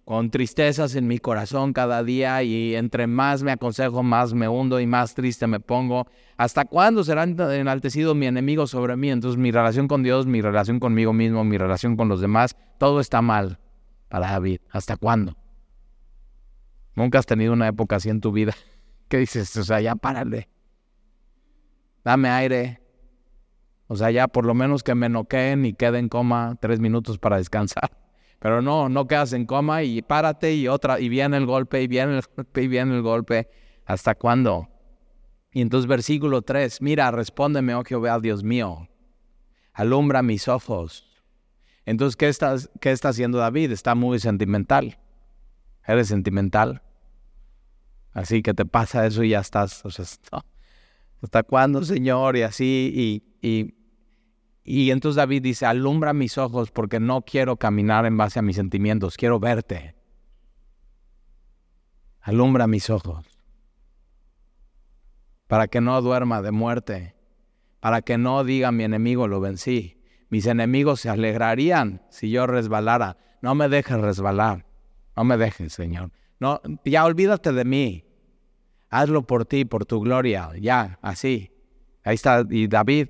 con 0.10 0.32
tristezas 0.32 0.96
en 0.96 1.06
mi 1.06 1.20
corazón 1.20 1.72
cada 1.72 2.04
día 2.04 2.42
y 2.42 2.74
entre 2.74 3.06
más 3.06 3.44
me 3.44 3.52
aconsejo, 3.52 4.02
más 4.02 4.34
me 4.34 4.48
hundo 4.48 4.80
y 4.80 4.88
más 4.88 5.14
triste 5.14 5.46
me 5.46 5.60
pongo? 5.60 6.08
¿Hasta 6.36 6.66
cuándo 6.66 7.04
será 7.04 7.26
enaltecido 7.26 8.16
mi 8.16 8.26
enemigo 8.26 8.66
sobre 8.66 8.98
mí? 8.98 9.12
Entonces 9.12 9.38
mi 9.38 9.52
relación 9.52 9.88
con 9.88 10.02
Dios, 10.02 10.26
mi 10.26 10.42
relación 10.42 10.80
conmigo 10.80 11.14
mismo, 11.14 11.44
mi 11.44 11.60
relación 11.60 11.96
con 11.96 12.10
los 12.10 12.22
demás, 12.22 12.56
todo 12.80 13.02
está 13.02 13.22
mal 13.22 13.60
para 14.08 14.32
David. 14.32 14.62
¿Hasta 14.72 14.98
cuándo? 14.98 15.38
Nunca 16.96 17.20
has 17.20 17.28
tenido 17.28 17.54
una 17.54 17.68
época 17.68 17.98
así 17.98 18.10
en 18.10 18.20
tu 18.20 18.32
vida. 18.32 18.56
¿Qué 19.10 19.20
dices? 19.20 19.56
O 19.58 19.64
sea, 19.64 19.80
ya 19.80 19.96
párale. 19.96 20.50
Dame 22.04 22.30
aire. 22.30 22.82
O 23.86 23.96
sea, 23.96 24.10
ya 24.10 24.28
por 24.28 24.48
lo 24.48 24.56
menos 24.56 24.82
que 24.82 24.96
me 24.96 25.08
noqueen 25.08 25.66
y 25.66 25.74
quede 25.74 26.00
en 26.00 26.10
coma 26.10 26.58
tres 26.60 26.80
minutos 26.80 27.20
para 27.20 27.38
descansar. 27.38 27.99
Pero 28.40 28.62
no, 28.62 28.90
no 28.90 29.08
quedas 29.08 29.34
en 29.34 29.46
coma 29.46 29.84
y 29.84 30.02
párate 30.02 30.56
y 30.56 30.68
otra, 30.68 31.00
y 31.00 31.10
viene 31.10 31.38
el 31.38 31.46
golpe, 31.46 31.82
y 31.82 31.88
viene 31.88 32.18
el 32.18 32.24
golpe, 32.36 32.64
y 32.64 32.68
viene 32.68 32.96
el 32.96 33.02
golpe. 33.02 33.50
¿Hasta 33.86 34.16
cuándo? 34.16 34.70
Y 35.52 35.62
entonces 35.62 35.88
versículo 35.88 36.42
3, 36.42 36.82
mira, 36.82 37.12
respóndeme, 37.12 37.76
oh 37.76 37.84
Jehová, 37.84 38.20
Dios 38.20 38.44
mío, 38.44 38.88
alumbra 39.74 40.22
mis 40.22 40.48
ojos. 40.48 41.06
Entonces, 41.86 42.16
¿qué, 42.16 42.28
estás, 42.28 42.70
¿qué 42.80 42.92
está 42.92 43.10
haciendo 43.10 43.40
David? 43.40 43.72
Está 43.72 43.96
muy 43.96 44.20
sentimental. 44.20 45.00
¿Eres 45.88 46.08
sentimental? 46.10 46.84
Así 48.14 48.44
que 48.44 48.54
te 48.54 48.66
pasa 48.66 49.08
eso 49.08 49.24
y 49.24 49.30
ya 49.30 49.40
estás, 49.40 49.84
¿hasta 51.24 51.44
cuándo, 51.44 51.84
Señor? 51.84 52.38
Y 52.38 52.44
así, 52.44 53.24
y, 53.42 53.48
y, 53.48 53.74
y 54.72 54.92
entonces 54.92 55.16
David 55.16 55.42
dice, 55.42 55.66
alumbra 55.66 56.14
mis 56.14 56.38
ojos 56.38 56.70
porque 56.70 57.00
no 57.00 57.24
quiero 57.24 57.58
caminar 57.58 58.06
en 58.06 58.18
base 58.18 58.38
a 58.38 58.44
mis 58.44 58.56
sentimientos, 58.56 59.18
quiero 59.18 59.40
verte. 59.40 59.96
Alumbra 62.22 62.68
mis 62.68 62.90
ojos 62.92 63.26
para 65.48 65.68
que 65.68 65.82
no 65.82 66.00
duerma 66.04 66.44
de 66.44 66.52
muerte, 66.52 67.16
para 67.80 68.04
que 68.04 68.20
no 68.20 68.44
diga 68.44 68.72
mi 68.72 68.84
enemigo 68.84 69.28
lo 69.28 69.42
vencí. 69.42 70.00
Mis 70.30 70.46
enemigos 70.46 71.02
se 71.02 71.10
alegrarían 71.10 72.04
si 72.12 72.30
yo 72.30 72.46
resbalara. 72.46 73.18
No 73.42 73.56
me 73.56 73.68
dejes 73.70 74.00
resbalar. 74.00 74.68
No 75.18 75.24
me 75.24 75.38
dejes, 75.38 75.74
Señor. 75.74 76.12
No, 76.40 76.62
ya 76.86 77.06
olvídate 77.06 77.52
de 77.52 77.66
mí. 77.66 78.06
Hazlo 78.92 79.26
por 79.26 79.46
ti, 79.46 79.66
por 79.66 79.88
tu 79.88 80.00
gloria. 80.00 80.52
Ya, 80.62 81.00
así. 81.02 81.52
Ahí 82.04 82.14
está. 82.14 82.46
Y 82.48 82.68
David, 82.68 83.10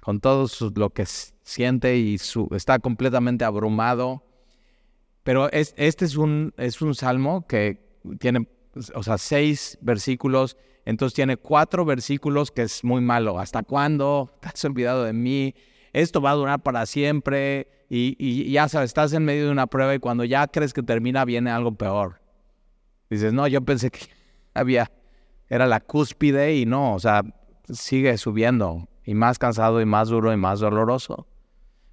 con 0.00 0.20
todo 0.20 0.46
lo 0.74 0.90
que 0.90 1.04
siente 1.06 1.96
y 1.96 2.16
está 2.50 2.78
completamente 2.78 3.44
abrumado. 3.44 4.24
Pero 5.22 5.50
este 5.52 6.04
es 6.04 6.16
un, 6.16 6.54
es 6.56 6.80
un 6.80 6.94
salmo 6.94 7.46
que 7.46 7.98
tiene, 8.18 8.48
o 8.94 9.02
sea, 9.02 9.18
seis 9.18 9.78
versículos 9.80 10.56
entonces 10.88 11.14
tiene 11.14 11.36
cuatro 11.36 11.84
versículos 11.84 12.50
que 12.50 12.62
es 12.62 12.82
muy 12.82 13.02
malo. 13.02 13.38
¿Hasta 13.38 13.62
cuándo? 13.62 14.32
¿Te 14.40 14.48
has 14.48 14.64
olvidado 14.64 15.04
de 15.04 15.12
mí? 15.12 15.54
Esto 15.92 16.22
va 16.22 16.30
a 16.30 16.34
durar 16.34 16.62
para 16.62 16.86
siempre. 16.86 17.68
Y, 17.90 18.50
ya 18.50 18.70
sabes, 18.70 18.88
estás 18.88 19.12
en 19.12 19.22
medio 19.26 19.44
de 19.44 19.52
una 19.52 19.66
prueba 19.66 19.94
y 19.94 19.98
cuando 19.98 20.24
ya 20.24 20.46
crees 20.46 20.72
que 20.72 20.82
termina 20.82 21.26
viene 21.26 21.50
algo 21.50 21.72
peor. 21.72 22.22
Dices, 23.10 23.34
no, 23.34 23.46
yo 23.46 23.60
pensé 23.60 23.90
que 23.90 24.00
había, 24.54 24.90
era 25.50 25.66
la 25.66 25.80
cúspide 25.80 26.56
y 26.56 26.64
no, 26.64 26.94
o 26.94 27.00
sea, 27.00 27.22
sigue 27.70 28.16
subiendo 28.16 28.88
y 29.08 29.14
más 29.14 29.38
cansado 29.38 29.80
y 29.80 29.86
más 29.86 30.10
duro 30.10 30.34
y 30.34 30.36
más 30.36 30.60
doloroso. 30.60 31.26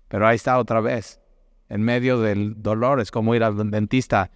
Pero 0.10 0.28
ahí 0.28 0.36
está 0.36 0.60
otra 0.60 0.82
vez, 0.82 1.21
en 1.69 1.82
medio 1.82 2.19
del 2.19 2.62
dolor, 2.62 2.99
es 2.99 3.10
como 3.10 3.34
ir 3.34 3.41
al 3.45 3.71
dentista. 3.71 4.32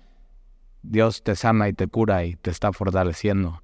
Dios 0.82 1.22
te 1.22 1.36
sana 1.36 1.68
y 1.68 1.74
te 1.74 1.88
cura 1.88 2.24
y 2.24 2.38
te 2.38 2.52
está 2.52 2.72
fortaleciendo. 2.72 3.62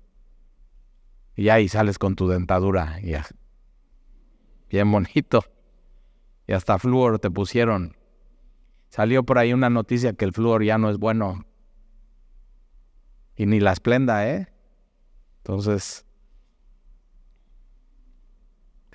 Y 1.34 1.47
ahí 1.47 1.69
sales 1.69 1.97
con 1.97 2.17
tu 2.17 2.28
dentadura. 2.28 2.99
Y. 3.01 3.13
Bien 4.69 4.91
bonito. 4.91 5.45
Y 6.45 6.51
hasta 6.51 6.78
flúor 6.78 7.19
te 7.19 7.32
pusieron. 7.32 7.95
Salió 8.89 9.23
por 9.23 9.38
ahí 9.38 9.54
una 9.54 9.69
noticia 9.69 10.12
que 10.12 10.25
el 10.25 10.34
flúor 10.34 10.62
ya 10.62 10.78
no 10.78 10.89
es 10.89 10.97
bueno. 10.97 11.45
Y 13.38 13.45
ni 13.45 13.62
la 13.62 13.71
esplenda, 13.71 14.30
¿eh? 14.30 14.49
Entonces, 15.38 16.05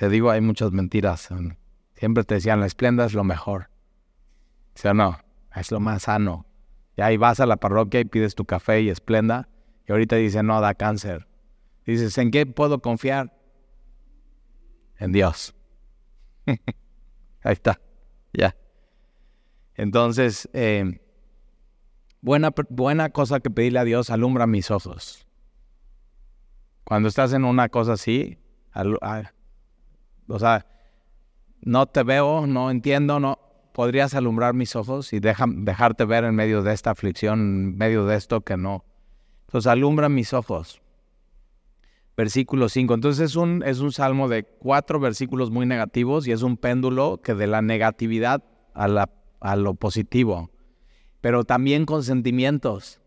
te 0.00 0.08
digo, 0.08 0.30
hay 0.30 0.40
muchas 0.40 0.72
mentiras. 0.72 1.28
Siempre 1.92 2.24
te 2.24 2.36
decían, 2.36 2.58
la 2.58 2.64
esplenda 2.64 3.04
es 3.04 3.12
lo 3.12 3.22
mejor. 3.22 3.68
¿Sí 4.74 4.88
o 4.88 4.94
no? 4.94 5.18
Es 5.54 5.70
lo 5.70 5.78
más 5.78 6.04
sano. 6.04 6.46
Y 6.96 7.02
ahí 7.02 7.18
vas 7.18 7.38
a 7.38 7.44
la 7.44 7.58
parroquia 7.58 8.00
y 8.00 8.06
pides 8.06 8.34
tu 8.34 8.46
café 8.46 8.80
y 8.80 8.88
esplenda. 8.88 9.50
Y 9.86 9.92
ahorita 9.92 10.16
dicen, 10.16 10.46
no, 10.46 10.58
da 10.62 10.72
cáncer. 10.72 11.28
Dices, 11.84 12.16
¿en 12.16 12.30
qué 12.30 12.46
puedo 12.46 12.80
confiar? 12.80 13.36
En 14.98 15.12
Dios. 15.12 15.54
Ahí 16.46 17.52
está, 17.52 17.78
ya. 18.32 18.56
Entonces, 19.74 20.48
eh, 20.54 20.98
buena, 22.22 22.54
buena 22.70 23.10
cosa 23.10 23.40
que 23.40 23.50
pedirle 23.50 23.80
a 23.80 23.84
Dios, 23.84 24.08
alumbra 24.08 24.46
mis 24.46 24.70
ojos. 24.70 25.26
Cuando 26.84 27.10
estás 27.10 27.34
en 27.34 27.44
una 27.44 27.68
cosa 27.68 27.92
así, 27.92 28.38
o 30.30 30.38
sea, 30.38 30.66
no 31.60 31.86
te 31.86 32.02
veo, 32.02 32.46
no 32.46 32.70
entiendo, 32.70 33.20
no 33.20 33.38
podrías 33.72 34.14
alumbrar 34.14 34.54
mis 34.54 34.74
ojos 34.76 35.12
y 35.12 35.20
dejarte 35.20 36.04
ver 36.04 36.24
en 36.24 36.34
medio 36.34 36.62
de 36.62 36.72
esta 36.72 36.90
aflicción, 36.90 37.40
en 37.40 37.76
medio 37.76 38.06
de 38.06 38.16
esto 38.16 38.40
que 38.40 38.56
no. 38.56 38.84
Entonces, 39.46 39.66
alumbra 39.68 40.08
mis 40.08 40.32
ojos 40.32 40.80
versículo 42.20 42.68
5. 42.68 42.94
Entonces 42.94 43.30
es 43.30 43.36
un, 43.36 43.62
es 43.64 43.80
un 43.80 43.92
salmo 43.92 44.28
de 44.28 44.44
cuatro 44.44 45.00
versículos 45.00 45.50
muy 45.50 45.64
negativos 45.64 46.26
y 46.26 46.32
es 46.32 46.42
un 46.42 46.58
péndulo 46.58 47.20
que 47.22 47.34
de 47.34 47.46
la 47.46 47.62
negatividad 47.62 48.44
a, 48.74 48.88
la, 48.88 49.10
a 49.40 49.56
lo 49.56 49.74
positivo, 49.74 50.50
pero 51.22 51.44
también 51.44 51.86
con 51.86 52.02
sentimientos. 52.02 53.00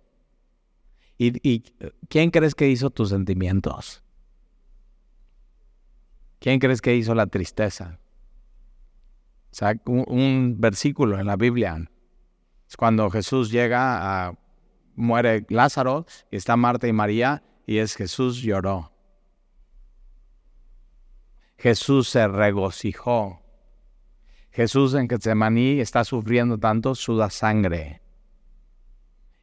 ¿Y, 1.18 1.48
¿Y 1.48 1.64
quién 2.10 2.32
crees 2.32 2.56
que 2.56 2.70
hizo 2.70 2.90
tus 2.90 3.10
sentimientos? 3.10 4.03
¿Quién 6.44 6.60
crees 6.60 6.82
que 6.82 6.94
hizo 6.94 7.16
la 7.16 7.28
tristeza? 7.28 8.00
O 9.50 9.56
sea, 9.56 9.76
un, 9.86 10.58
versículo 10.60 11.18
en 11.18 11.26
la 11.26 11.38
Biblia 11.38 11.90
es 12.68 12.76
cuando 12.76 13.10
Jesús 13.10 13.50
llega 13.50 14.28
a 14.28 14.34
muere 14.94 15.46
Lázaro 15.48 16.06
y 16.30 16.36
está 16.36 16.58
Marta 16.58 16.86
y 16.86 16.92
María 16.92 17.44
y 17.66 17.78
es 17.78 17.96
Jesús 17.96 18.42
lloró. 18.42 18.92
Jesús 21.58 22.10
se 22.10 22.28
regocijó. 22.28 23.42
Jesús 24.52 24.96
en 24.96 25.08
Getsemaní 25.08 25.80
está 25.80 26.04
sufriendo 26.04 26.58
tanto, 26.58 26.94
suda 26.94 27.30
sangre. 27.30 28.02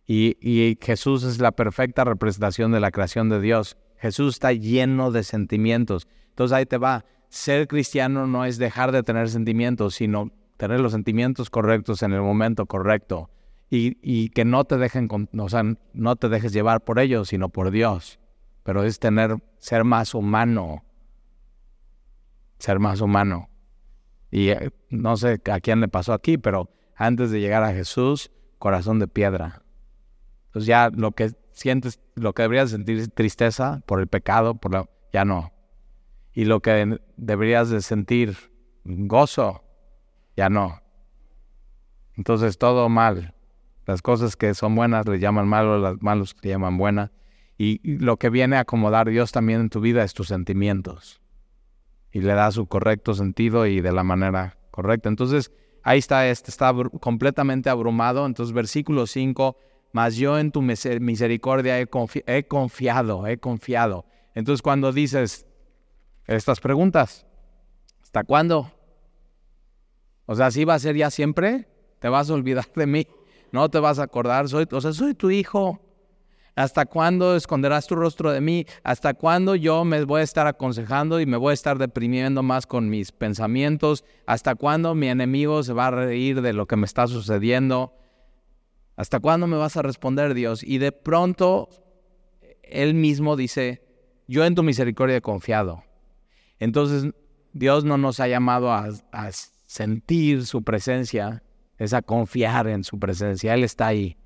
Y, 0.06 0.76
Jesús 0.82 1.24
es 1.24 1.38
la 1.38 1.52
perfecta 1.52 2.04
representación 2.04 2.72
de 2.72 2.80
la 2.80 2.90
creación 2.90 3.30
de 3.30 3.40
Dios. 3.40 3.78
Jesús 3.96 4.34
está 4.34 4.52
lleno 4.52 5.10
de 5.12 5.24
sentimientos. 5.24 6.06
Entonces 6.40 6.56
ahí 6.56 6.64
te 6.64 6.78
va. 6.78 7.04
Ser 7.28 7.68
cristiano 7.68 8.26
no 8.26 8.46
es 8.46 8.56
dejar 8.56 8.92
de 8.92 9.02
tener 9.02 9.28
sentimientos, 9.28 9.94
sino 9.94 10.32
tener 10.56 10.80
los 10.80 10.92
sentimientos 10.92 11.50
correctos 11.50 12.02
en 12.02 12.14
el 12.14 12.22
momento 12.22 12.64
correcto. 12.64 13.28
Y, 13.68 14.30
que 14.30 14.46
no 14.46 14.64
te 14.64 14.78
dejen, 14.78 15.06
o 15.38 15.48
sea, 15.50 15.62
no 15.92 16.16
te 16.16 16.30
dejes 16.30 16.54
llevar 16.54 16.82
por 16.82 16.98
ellos, 16.98 17.28
sino 17.28 17.50
por 17.50 17.70
Dios. 17.70 18.18
Pero 18.62 18.84
es 18.84 18.98
tener, 18.98 19.36
ser 19.58 19.84
más 19.84 20.14
humano 20.14 20.82
ser 22.58 22.78
más 22.78 23.02
humano. 23.02 23.50
Y 24.30 24.48
eh, 24.48 24.70
no 24.88 25.18
sé 25.18 25.42
a 25.52 25.60
quién 25.60 25.80
le 25.80 25.88
pasó 25.88 26.14
aquí, 26.14 26.38
pero 26.38 26.70
antes 26.96 27.30
de 27.30 27.40
llegar 27.40 27.64
a 27.64 27.72
Jesús, 27.72 28.30
corazón 28.58 28.98
de 28.98 29.08
piedra. 29.08 29.62
Entonces 30.46 30.66
ya 30.66 30.90
lo 30.90 31.12
que 31.12 31.32
sientes, 31.52 32.00
lo 32.14 32.32
que 32.32 32.42
deberías 32.42 32.70
sentir 32.70 33.08
tristeza 33.08 33.82
por 33.84 34.00
el 34.00 34.06
pecado, 34.06 34.54
por 34.54 34.72
la, 34.72 34.88
ya 35.12 35.26
no. 35.26 35.52
Y 36.32 36.44
lo 36.44 36.60
que 36.60 36.98
deberías 37.16 37.70
de 37.70 37.82
sentir 37.82 38.36
gozo, 38.84 39.64
ya 40.36 40.48
no. 40.48 40.80
Entonces 42.16 42.58
todo 42.58 42.88
mal. 42.88 43.34
Las 43.86 44.02
cosas 44.02 44.36
que 44.36 44.54
son 44.54 44.74
buenas 44.74 45.06
le 45.06 45.18
llaman 45.18 45.48
malos, 45.48 45.82
las 45.82 46.00
malos 46.00 46.36
le 46.42 46.50
llaman 46.50 46.76
buenas. 46.76 47.10
y 47.58 47.80
lo 47.98 48.16
que 48.16 48.30
viene 48.30 48.56
a 48.56 48.60
acomodar 48.60 49.08
Dios 49.10 49.32
también 49.32 49.60
en 49.60 49.68
tu 49.68 49.80
vida 49.80 50.02
es 50.02 50.14
tus 50.14 50.28
sentimientos 50.28 51.20
y 52.12 52.20
le 52.20 52.34
da 52.34 52.50
su 52.50 52.66
correcto 52.66 53.14
sentido 53.14 53.66
y 53.66 53.80
de 53.80 53.92
la 53.92 54.02
manera 54.02 54.58
correcta. 54.70 55.08
Entonces, 55.08 55.52
ahí 55.82 55.98
está, 55.98 56.28
este 56.28 56.50
está 56.50 56.72
completamente 57.00 57.70
abrumado. 57.70 58.26
Entonces, 58.26 58.52
versículo 58.52 59.06
5, 59.06 59.56
mas 59.92 60.16
yo 60.16 60.38
en 60.38 60.50
tu 60.50 60.62
misericordia 60.62 61.80
he, 61.80 61.88
he 62.26 62.44
confiado, 62.44 63.26
he 63.26 63.38
confiado. 63.38 64.06
Entonces, 64.34 64.62
cuando 64.62 64.92
dices 64.92 65.46
estas 66.36 66.60
preguntas, 66.60 67.26
¿hasta 68.02 68.24
cuándo? 68.24 68.70
O 70.26 70.36
sea, 70.36 70.50
¿sí 70.50 70.64
va 70.64 70.74
a 70.74 70.78
ser 70.78 70.96
ya 70.96 71.10
siempre? 71.10 71.66
¿Te 71.98 72.08
vas 72.08 72.30
a 72.30 72.34
olvidar 72.34 72.66
de 72.74 72.86
mí? 72.86 73.06
¿No 73.50 73.68
te 73.68 73.80
vas 73.80 73.98
a 73.98 74.04
acordar? 74.04 74.48
Soy, 74.48 74.66
o 74.70 74.80
sea, 74.80 74.92
soy 74.92 75.14
tu 75.14 75.30
hijo. 75.30 75.80
¿Hasta 76.54 76.86
cuándo 76.86 77.34
esconderás 77.36 77.86
tu 77.86 77.96
rostro 77.96 78.30
de 78.30 78.40
mí? 78.40 78.64
¿Hasta 78.84 79.14
cuándo 79.14 79.56
yo 79.56 79.84
me 79.84 80.04
voy 80.04 80.20
a 80.20 80.24
estar 80.24 80.46
aconsejando 80.46 81.20
y 81.20 81.26
me 81.26 81.36
voy 81.36 81.50
a 81.50 81.54
estar 81.54 81.78
deprimiendo 81.78 82.42
más 82.42 82.66
con 82.66 82.88
mis 82.88 83.10
pensamientos? 83.12 84.04
¿Hasta 84.26 84.54
cuándo 84.54 84.94
mi 84.94 85.08
enemigo 85.08 85.62
se 85.62 85.72
va 85.72 85.88
a 85.88 85.90
reír 85.90 86.42
de 86.42 86.52
lo 86.52 86.66
que 86.66 86.76
me 86.76 86.86
está 86.86 87.06
sucediendo? 87.08 87.94
¿Hasta 88.96 89.18
cuándo 89.18 89.46
me 89.46 89.56
vas 89.56 89.76
a 89.76 89.82
responder, 89.82 90.34
Dios? 90.34 90.62
Y 90.62 90.78
de 90.78 90.92
pronto, 90.92 91.70
Él 92.62 92.94
mismo 92.94 93.34
dice, 93.34 93.82
yo 94.28 94.44
en 94.44 94.54
tu 94.54 94.62
misericordia 94.62 95.16
he 95.16 95.22
confiado. 95.22 95.82
Entonces, 96.60 97.12
Dios 97.52 97.84
no 97.84 97.98
nos 97.98 98.20
ha 98.20 98.28
llamado 98.28 98.72
a, 98.72 98.88
sentir 99.66 100.46
su 100.46 100.62
presencia, 100.62 101.42
es 101.78 101.92
a 101.94 102.02
confiar 102.02 102.68
en 102.68 102.84
su 102.84 102.98
presencia. 102.98 103.54
Él 103.54 103.64
está 103.64 103.88
ahí, 103.88 104.16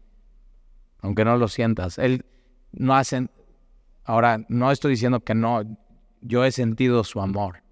aunque 1.01 1.25
no 1.25 1.37
lo 1.37 1.49
sientas. 1.49 1.99
Él 1.99 2.27
no 2.73 2.95
hace... 2.95 3.29
Ahora, 4.05 4.45
no 4.49 4.71
estoy 4.71 4.93
diciendo 4.93 5.21
que 5.21 5.35
no, 5.35 5.63
yo 6.21 6.45
he 6.45 6.53
sentido 6.53 7.05
su 7.05 7.21
amor. 7.21 7.63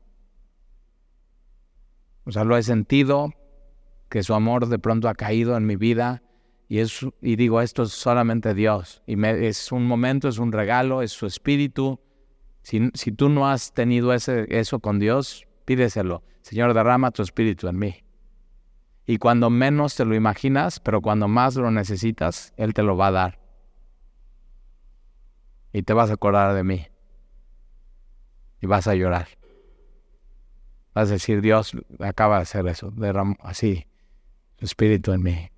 O 2.24 2.32
sea, 2.32 2.44
lo 2.44 2.56
he 2.56 2.62
sentido, 2.62 3.32
que 4.08 4.22
su 4.22 4.34
amor 4.34 4.68
de 4.68 4.78
pronto 4.78 5.08
ha 5.08 5.14
caído 5.14 5.56
en 5.56 5.66
mi 5.66 5.76
vida 5.76 6.22
y, 6.68 6.78
es, 6.78 7.00
y 7.20 7.36
digo, 7.36 7.60
esto 7.60 7.82
es 7.82 7.92
solamente 7.92 8.54
Dios. 8.54 9.02
Y 9.06 9.22
es 9.26 9.72
un 9.72 9.86
momento, 9.86 10.28
es 10.28 10.38
un 10.38 10.52
regalo, 10.52 11.02
es 11.02 11.12
su 11.12 11.26
espíritu. 11.26 12.00
Si, 12.62 12.90
tú 13.12 13.28
no 13.28 13.48
has 13.48 13.72
tenido 13.72 14.12
ese, 14.12 14.46
eso 14.56 14.78
con 14.78 14.98
Dios, 14.98 15.46
pídeselo. 15.64 16.22
Señor, 16.42 16.74
derrama 16.74 17.10
tu 17.10 17.22
espíritu 17.22 17.68
en 17.68 17.78
mí. 17.78 18.04
Y 19.04 19.18
cuando 19.18 19.50
menos 19.50 19.96
te 19.96 20.04
lo 20.04 20.14
imaginas, 20.14 20.78
pero 20.78 21.02
cuando 21.02 21.26
más 21.26 21.56
lo 21.56 21.70
necesitas, 21.70 22.52
Él 22.56 22.72
te 22.72 22.82
lo 22.82 22.96
va 22.96 23.08
a 23.08 23.12
dar. 23.12 23.40
Y 25.72 25.82
te 25.82 25.92
vas 25.92 26.10
a 26.10 26.14
acordar 26.14 26.54
de 26.54 26.62
mí. 26.62 26.86
Y 28.60 28.66
vas 28.66 28.86
a 28.86 28.94
llorar. 28.94 29.26
Vas 30.94 31.08
a 31.08 31.12
decir, 31.12 31.40
Dios 31.40 31.72
acaba 31.98 32.36
de 32.36 32.42
hacer 32.42 32.66
eso, 32.68 32.90
derramó 32.90 33.36
así 33.40 33.86
su 34.58 34.66
espíritu 34.66 35.12
en 35.12 35.22
mí. 35.22 35.48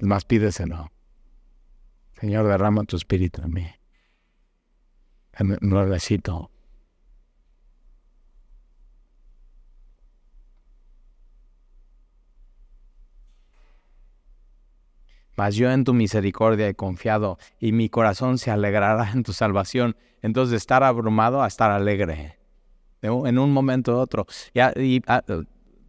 Más, 0.00 0.24
pídeselo. 0.24 0.90
Señor, 2.20 2.46
derrama 2.46 2.84
tu 2.84 2.96
espíritu 2.96 3.40
en 3.42 3.52
mí. 3.52 3.66
Nuevecito. 5.60 6.50
Mas 15.36 15.56
yo 15.56 15.70
en 15.70 15.84
tu 15.84 15.94
misericordia 15.94 16.68
he 16.68 16.74
confiado 16.74 17.38
y 17.58 17.72
mi 17.72 17.88
corazón 17.88 18.38
se 18.38 18.50
alegrará 18.50 19.10
en 19.12 19.24
tu 19.24 19.32
salvación. 19.32 19.96
Entonces, 20.22 20.52
de 20.52 20.56
estar 20.58 20.82
abrumado 20.84 21.42
a 21.42 21.48
estar 21.48 21.70
alegre. 21.70 22.38
En 23.02 23.38
un 23.38 23.52
momento 23.52 23.96
u 23.96 23.98
otro. 23.98 24.26
Ya, 24.54 24.72
ah, 25.06 25.22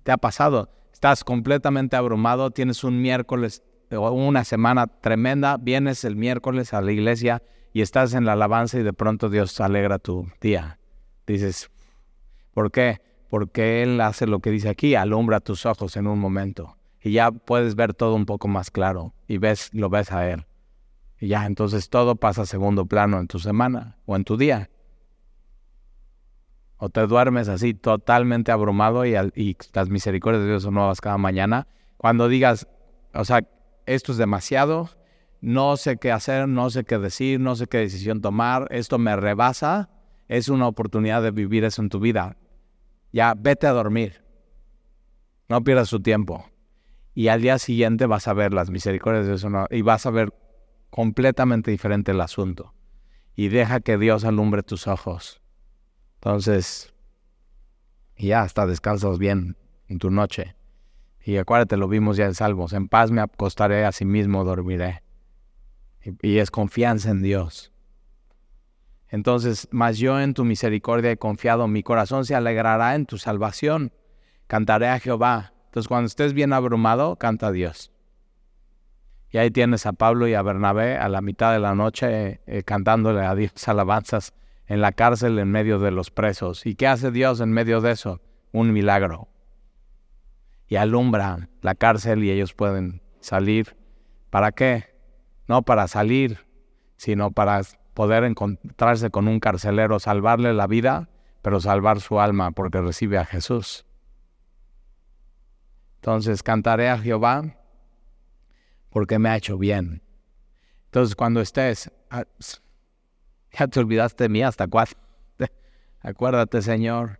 te 0.03 0.11
ha 0.11 0.17
pasado. 0.17 0.69
Estás 0.91 1.23
completamente 1.23 1.95
abrumado, 1.95 2.51
tienes 2.51 2.83
un 2.83 3.01
miércoles 3.01 3.63
o 3.91 4.09
una 4.11 4.43
semana 4.43 4.87
tremenda, 4.87 5.57
vienes 5.57 6.03
el 6.03 6.15
miércoles 6.15 6.73
a 6.73 6.81
la 6.81 6.91
iglesia 6.91 7.43
y 7.75 7.81
estás 7.81 8.13
en 8.13 8.23
la 8.23 8.31
alabanza 8.31 8.79
y 8.79 8.83
de 8.83 8.93
pronto 8.93 9.29
Dios 9.29 9.59
alegra 9.59 9.99
tu 9.99 10.31
día. 10.39 10.79
Dices, 11.27 11.69
¿por 12.53 12.71
qué? 12.71 13.01
Porque 13.29 13.83
Él 13.83 13.99
hace 13.99 14.27
lo 14.27 14.39
que 14.39 14.49
dice 14.49 14.69
aquí, 14.69 14.95
alumbra 14.95 15.41
tus 15.41 15.65
ojos 15.65 15.97
en 15.97 16.07
un 16.07 16.17
momento 16.17 16.77
y 17.01 17.11
ya 17.11 17.31
puedes 17.31 17.75
ver 17.75 17.93
todo 17.93 18.15
un 18.15 18.25
poco 18.25 18.47
más 18.47 18.71
claro 18.71 19.13
y 19.27 19.39
ves, 19.39 19.71
lo 19.73 19.89
ves 19.89 20.13
a 20.13 20.31
Él. 20.31 20.45
Y 21.19 21.27
ya, 21.27 21.45
entonces 21.45 21.89
todo 21.89 22.15
pasa 22.15 22.43
a 22.43 22.45
segundo 22.45 22.85
plano 22.85 23.19
en 23.19 23.27
tu 23.27 23.39
semana 23.39 23.97
o 24.05 24.15
en 24.15 24.23
tu 24.23 24.37
día. 24.37 24.69
O 26.77 26.87
te 26.87 27.05
duermes 27.07 27.49
así 27.49 27.73
totalmente 27.73 28.53
abrumado 28.53 29.05
y, 29.05 29.17
y 29.35 29.57
las 29.73 29.89
misericordias 29.89 30.43
de 30.43 30.47
Dios 30.47 30.63
son 30.63 30.75
nuevas 30.75 31.01
cada 31.01 31.17
mañana. 31.17 31.67
Cuando 31.97 32.29
digas, 32.29 32.69
o 33.13 33.25
sea, 33.25 33.45
esto 33.85 34.13
es 34.13 34.17
demasiado, 34.17 34.91
no 35.45 35.77
sé 35.77 35.97
qué 35.97 36.11
hacer, 36.11 36.47
no 36.47 36.71
sé 36.71 36.85
qué 36.85 36.97
decir, 36.97 37.39
no 37.39 37.55
sé 37.55 37.67
qué 37.67 37.77
decisión 37.77 38.19
tomar, 38.19 38.67
esto 38.71 38.97
me 38.97 39.15
rebasa, 39.15 39.91
es 40.27 40.49
una 40.49 40.67
oportunidad 40.67 41.21
de 41.21 41.29
vivir 41.29 41.63
eso 41.63 41.83
en 41.83 41.89
tu 41.89 41.99
vida. 41.99 42.35
Ya, 43.13 43.35
vete 43.37 43.67
a 43.67 43.71
dormir. 43.71 44.23
No 45.47 45.63
pierdas 45.63 45.91
tu 45.91 46.01
tiempo 46.01 46.49
y 47.13 47.27
al 47.27 47.43
día 47.43 47.59
siguiente 47.59 48.07
vas 48.07 48.27
a 48.27 48.33
ver 48.33 48.55
las 48.55 48.71
misericordias 48.71 49.39
de 49.39 49.67
y 49.69 49.83
vas 49.83 50.07
a 50.07 50.09
ver 50.09 50.33
completamente 50.89 51.69
diferente 51.69 52.11
el 52.11 52.21
asunto. 52.21 52.73
Y 53.35 53.49
deja 53.49 53.81
que 53.81 53.99
Dios 53.99 54.25
alumbre 54.25 54.63
tus 54.63 54.87
ojos. 54.87 55.43
Entonces, 56.15 56.91
ya 58.17 58.41
hasta 58.41 58.65
descansas 58.65 59.19
bien 59.19 59.57
en 59.89 59.99
tu 59.99 60.09
noche. 60.09 60.55
Y 61.23 61.37
acuérdate, 61.37 61.77
lo 61.77 61.87
vimos 61.87 62.17
ya 62.17 62.25
en 62.25 62.33
Salmos, 62.33 62.73
en 62.73 62.87
paz 62.87 63.11
me 63.11 63.21
acostaré, 63.21 63.85
a 63.85 63.91
sí 63.91 64.05
mismo 64.05 64.43
dormiré. 64.43 65.04
Y, 66.21 66.37
es 66.37 66.51
confianza 66.51 67.09
en 67.09 67.21
Dios. 67.21 67.71
Entonces, 69.09 69.67
mas 69.71 69.97
yo 69.97 70.19
en 70.19 70.33
tu 70.33 70.45
misericordia 70.45 71.11
he 71.11 71.17
confiado, 71.17 71.67
mi 71.67 71.83
corazón 71.83 72.25
se 72.25 72.35
alegrará 72.35 72.95
en 72.95 73.05
tu 73.05 73.17
salvación. 73.17 73.91
Cantaré 74.47 74.87
a 74.89 74.99
Jehová, 74.99 75.53
entonces, 75.75 75.89
cuando 75.89 76.07
estés 76.07 76.31
bien 76.31 76.53
abrumado, 76.53 77.17
canta 77.17 77.47
a 77.47 77.51
Dios. 77.51 77.91
Y 79.29 79.37
ahí 79.37 79.51
tienes 79.51 79.85
a 79.85 79.91
Pablo 79.91 80.25
y 80.25 80.33
a 80.33 80.41
Bernabé 80.41 80.95
a 80.95 81.09
la 81.09 81.19
mitad 81.19 81.51
de 81.51 81.59
la 81.59 81.75
noche 81.75 82.39
eh, 82.47 82.63
cantándole 82.63 83.25
a 83.25 83.35
Dios 83.35 83.51
alabanzas 83.67 84.33
en 84.67 84.79
la 84.79 84.93
cárcel 84.93 85.37
en 85.37 85.51
medio 85.51 85.77
de 85.79 85.91
los 85.91 86.11
presos. 86.11 86.65
¿Y 86.65 86.75
qué 86.75 86.87
hace 86.87 87.11
Dios 87.11 87.41
en 87.41 87.51
medio 87.51 87.81
de 87.81 87.91
eso? 87.91 88.21
Un 88.53 88.71
milagro. 88.71 89.27
Y 90.69 90.77
alumbra 90.77 91.49
la 91.61 91.75
cárcel 91.75 92.23
y 92.23 92.31
ellos 92.31 92.53
pueden 92.53 93.01
salir. 93.19 93.75
¿Para 94.29 94.53
qué? 94.53 94.94
No 95.47 95.61
para 95.61 95.87
salir, 95.87 96.39
sino 96.97 97.31
para 97.31 97.61
poder 97.93 98.23
encontrarse 98.23 99.09
con 99.09 99.27
un 99.27 99.39
carcelero, 99.39 99.99
salvarle 99.99 100.53
la 100.53 100.67
vida, 100.67 101.09
pero 101.41 101.59
salvar 101.59 102.01
su 102.01 102.19
alma 102.19 102.51
porque 102.51 102.81
recibe 102.81 103.17
a 103.17 103.25
Jesús. 103.25 103.85
Entonces 105.95 106.43
cantaré 106.43 106.89
a 106.89 106.97
Jehová 106.97 107.55
porque 108.89 109.19
me 109.19 109.29
ha 109.29 109.37
hecho 109.37 109.57
bien. 109.57 110.01
Entonces 110.85 111.15
cuando 111.15 111.41
estés, 111.41 111.91
ah, 112.09 112.25
ya 113.51 113.67
te 113.67 113.79
olvidaste 113.79 114.25
de 114.25 114.29
mí 114.29 114.43
hasta 114.43 114.67
cuándo. 114.67 114.91
Acuérdate, 116.01 116.61
Señor. 116.61 117.19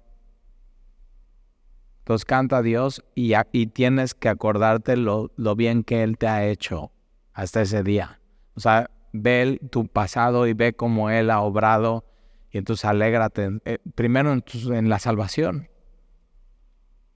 Entonces 2.00 2.26
canta 2.26 2.58
a 2.58 2.62
Dios 2.62 3.04
y, 3.16 3.34
y 3.52 3.68
tienes 3.68 4.14
que 4.14 4.30
acordarte 4.30 4.96
lo, 4.98 5.32
lo, 5.38 5.56
bien 5.56 5.84
que 5.84 6.04
Él 6.04 6.18
te 6.18 6.28
ha 6.28 6.46
hecho 6.46 6.92
hasta 7.36 7.62
ese 7.62 7.84
día. 7.84 8.20
O 8.56 8.62
sea, 8.62 8.90
ve 9.12 9.60
tu 9.70 9.88
pasado 9.88 10.48
y 10.48 10.54
ve 10.54 10.74
cómo 10.74 11.12
Él 11.12 11.30
ha 11.30 11.42
obrado 11.42 12.06
y 12.50 12.58
entonces 12.58 12.86
alégrate. 12.86 13.60
Eh, 13.66 13.78
primero 13.94 14.32
en, 14.32 14.44
en 14.74 14.90
la 14.90 14.98
salvación. 14.98 15.70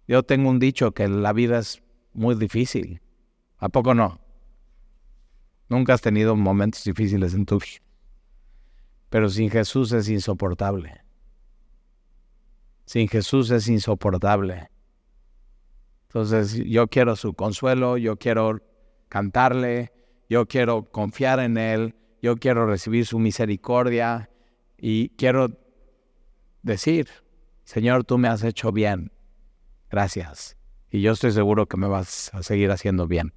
Yo 0.07 0.23
tengo 0.23 0.49
un 0.49 0.59
dicho 0.59 0.91
que 0.91 1.07
la 1.07 1.33
vida 1.33 1.59
es 1.59 1.81
muy 2.13 2.35
difícil. 2.35 3.01
¿A 3.57 3.69
poco 3.69 3.93
no? 3.93 4.19
Nunca 5.69 5.93
has 5.93 6.01
tenido 6.01 6.35
momentos 6.35 6.83
difíciles 6.83 7.33
en 7.33 7.45
tu 7.45 7.57
vida. 7.57 7.81
Pero 9.09 9.29
sin 9.29 9.49
Jesús 9.49 9.93
es 9.93 10.09
insoportable. 10.09 11.01
Sin 12.85 13.07
Jesús 13.07 13.51
es 13.51 13.69
insoportable. 13.69 14.69
Entonces 16.07 16.55
yo 16.65 16.87
quiero 16.87 17.15
su 17.15 17.33
consuelo, 17.33 17.97
yo 17.97 18.17
quiero 18.17 18.59
cantarle, 19.07 19.93
yo 20.29 20.45
quiero 20.45 20.89
confiar 20.91 21.39
en 21.39 21.57
Él, 21.57 21.95
yo 22.21 22.37
quiero 22.37 22.67
recibir 22.67 23.05
su 23.05 23.17
misericordia 23.17 24.29
y 24.77 25.09
quiero 25.09 25.49
decir, 26.61 27.09
Señor, 27.63 28.03
tú 28.03 28.17
me 28.17 28.27
has 28.27 28.43
hecho 28.43 28.71
bien. 28.71 29.11
Gracias. 29.89 30.55
Y 30.91 31.01
yo 31.01 31.13
estoy 31.13 31.31
seguro 31.31 31.67
que 31.67 31.77
me 31.77 31.87
vas 31.87 32.33
a 32.33 32.43
seguir 32.43 32.71
haciendo 32.71 33.07
bien. 33.07 33.33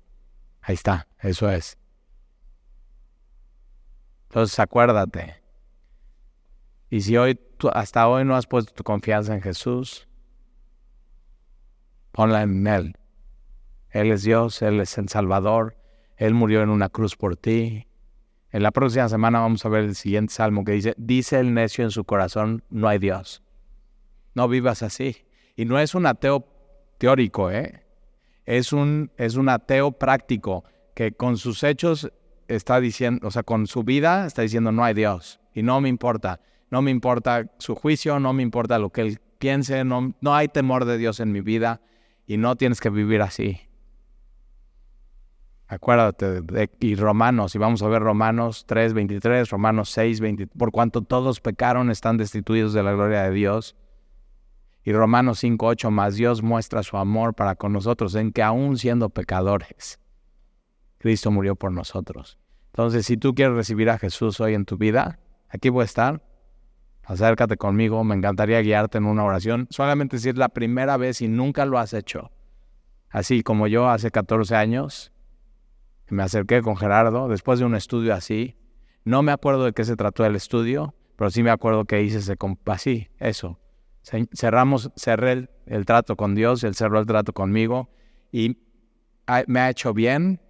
Ahí 0.61 0.75
está, 0.75 1.09
eso 1.21 1.51
es. 1.51 1.79
Entonces 4.29 4.59
acuérdate. 4.59 5.43
Y 6.91 7.01
si 7.01 7.17
hoy 7.17 7.41
hasta 7.73 8.07
hoy 8.09 8.25
no 8.25 8.37
has 8.37 8.47
puesto 8.47 8.75
tu 8.75 8.83
confianza 8.83 9.35
en 9.35 9.41
Jesús, 9.41 10.09
ponla 12.11 12.43
en 12.43 12.67
Él. 12.67 12.97
Él 13.91 14.11
es 14.11 14.23
Dios, 14.23 14.61
Él 14.63 14.81
es 14.81 14.97
el 14.99 15.09
Salvador, 15.09 15.77
Él 16.17 16.35
murió 16.35 16.63
en 16.63 16.71
una 16.71 16.89
cruz 16.89 17.17
por 17.17 17.37
ti. 17.37 17.87
En 18.51 18.63
la 18.63 18.71
próxima 18.71 19.09
semana 19.09 19.41
vamos 19.41 19.65
a 19.65 19.69
ver 19.69 19.85
el 19.85 19.95
siguiente 19.95 20.35
salmo 20.35 20.65
que 20.65 20.73
dice, 20.73 20.95
dice 20.97 21.41
el 21.41 21.55
necio 21.55 21.85
en 21.85 21.91
su 21.91 22.05
corazón, 22.05 22.63
no 22.71 22.89
hay 22.89 22.99
Dios. 22.99 23.43
No 24.35 24.49
vivas 24.49 24.83
así. 24.83 25.25
Y 25.57 25.65
no 25.65 25.79
es 25.79 25.95
un 25.95 26.07
ateo 26.07 26.47
teórico, 26.99 27.51
¿eh? 27.51 27.85
Es 28.45 28.73
un, 28.73 29.11
es 29.17 29.37
un 29.37 29.49
ateo 29.49 29.93
práctico 29.93 30.65
que 30.95 31.13
con 31.13 31.37
sus 31.37 31.63
hechos 31.63 32.11
está 32.49 32.81
diciendo, 32.81 33.27
o 33.27 33.31
sea, 33.31 33.43
con 33.43 33.67
su 33.67 33.83
vida 33.83 34.27
está 34.27 34.43
diciendo 34.43 34.73
no 34.73 34.85
hay 34.85 34.95
Dios 34.95 35.41
y 35.55 35.63
no 35.63 35.81
me 35.81 35.89
importa. 35.89 36.41
No 36.71 36.81
me 36.81 36.91
importa 36.91 37.51
su 37.59 37.75
juicio, 37.75 38.19
no 38.19 38.33
me 38.33 38.43
importa 38.43 38.79
lo 38.79 38.91
que 38.91 39.03
él 39.03 39.21
piense, 39.39 39.85
no, 39.85 40.15
no 40.21 40.35
hay 40.35 40.49
temor 40.49 40.85
de 40.87 40.97
Dios 40.97 41.21
en 41.21 41.31
mi 41.31 41.41
vida 41.41 41.83
y 42.27 42.39
no 42.39 42.57
tienes 42.57 42.81
que 42.81 42.89
vivir 42.89 43.21
así. 43.21 43.61
Acuérdate 45.73 46.43
y 46.81 46.97
Romanos, 46.97 47.55
y 47.55 47.59
vamos 47.59 47.83
a 47.83 47.89
ver 47.89 48.03
Romanos 48.03 48.67
3, 48.67 48.93
23, 48.93 49.49
Romanos 49.49 49.89
6, 49.89 50.21
20, 50.21 50.47
por 50.49 50.71
cuanto 50.71 51.01
todos 51.01 51.41
pecaron, 51.41 51.91
están 51.91 52.19
destituidos 52.19 52.75
de 52.75 52.83
la 52.83 52.93
gloria 52.93 53.23
de 53.23 53.31
Dios. 53.31 53.75
Y 54.85 54.93
Romanos 54.93 55.39
5, 55.39 55.65
8, 55.65 55.91
más 55.91 56.17
Dios 56.17 56.43
muestra 56.43 56.83
su 56.83 56.99
amor 56.99 57.33
para 57.33 57.55
con 57.55 57.73
nosotros 57.73 58.15
en 58.17 58.33
que 58.33 58.43
aún 58.43 58.77
siendo 58.77 59.09
pecadores, 59.09 59.99
Cristo 60.99 61.31
murió 61.31 61.57
por 61.57 61.73
nosotros. 61.73 62.37
Entonces, 62.67 63.07
si 63.07 63.17
tú 63.17 63.35
quieres 63.35 63.57
recibir 63.57 63.89
a 63.89 63.97
Jesús 63.97 64.41
hoy 64.41 64.53
en 64.53 64.67
tu 64.67 64.77
vida, 64.77 65.21
aquí 65.49 65.71
voy 65.71 65.83
a 65.83 65.85
estar. 65.87 66.23
Acércate 67.03 67.57
conmigo, 67.57 68.05
me 68.05 68.15
encantaría 68.15 68.61
guiarte 68.61 68.99
en 68.99 69.07
una 69.07 69.25
oración. 69.25 69.69
Solamente 69.71 70.19
si 70.19 70.29
es 70.29 70.37
la 70.37 70.51
primera 70.51 70.99
vez 70.99 71.23
y 71.23 71.29
nunca 71.29 71.65
lo 71.65 71.79
has 71.79 71.95
hecho. 71.95 72.31
Así 73.09 73.43
como 73.43 73.69
yo 73.69 73.89
hace 73.89 74.11
14 74.11 74.55
años, 74.55 75.12
me 76.09 76.23
acerqué 76.23 76.63
con 76.63 76.77
Gerardo 76.77 77.29
después 77.29 77.59
de 77.59 77.65
un 77.65 77.75
estudio 77.75 78.15
así. 78.15 78.57
No 79.05 79.23
me 79.23 79.33
acuerdo 79.33 79.65
de 79.65 79.73
qué 79.73 79.85
se 79.85 79.97
trató 79.97 80.25
el 80.25 80.37
estudio, 80.37 80.95
pero 81.17 81.31
sí 81.31 81.43
me 81.43 81.51
acuerdo 81.51 81.85
que 81.85 82.03
hice 82.03 82.19
ese, 82.19 82.37
así, 82.67 83.09
eso. 83.19 83.59
Cerramos, 84.35 84.91
cerré 84.97 85.49
el, 85.67 85.87
trato 85.87 86.17
con 86.17 86.35
Dios, 86.35 86.65
él 86.65 86.75
cerró 86.75 86.99
el 86.99 87.07
trato 87.07 87.33
conmigo 87.33 87.89
y 88.33 88.59
me 89.47 89.61
ha 89.61 89.71
hecho 89.71 89.95
bien 89.95 90.41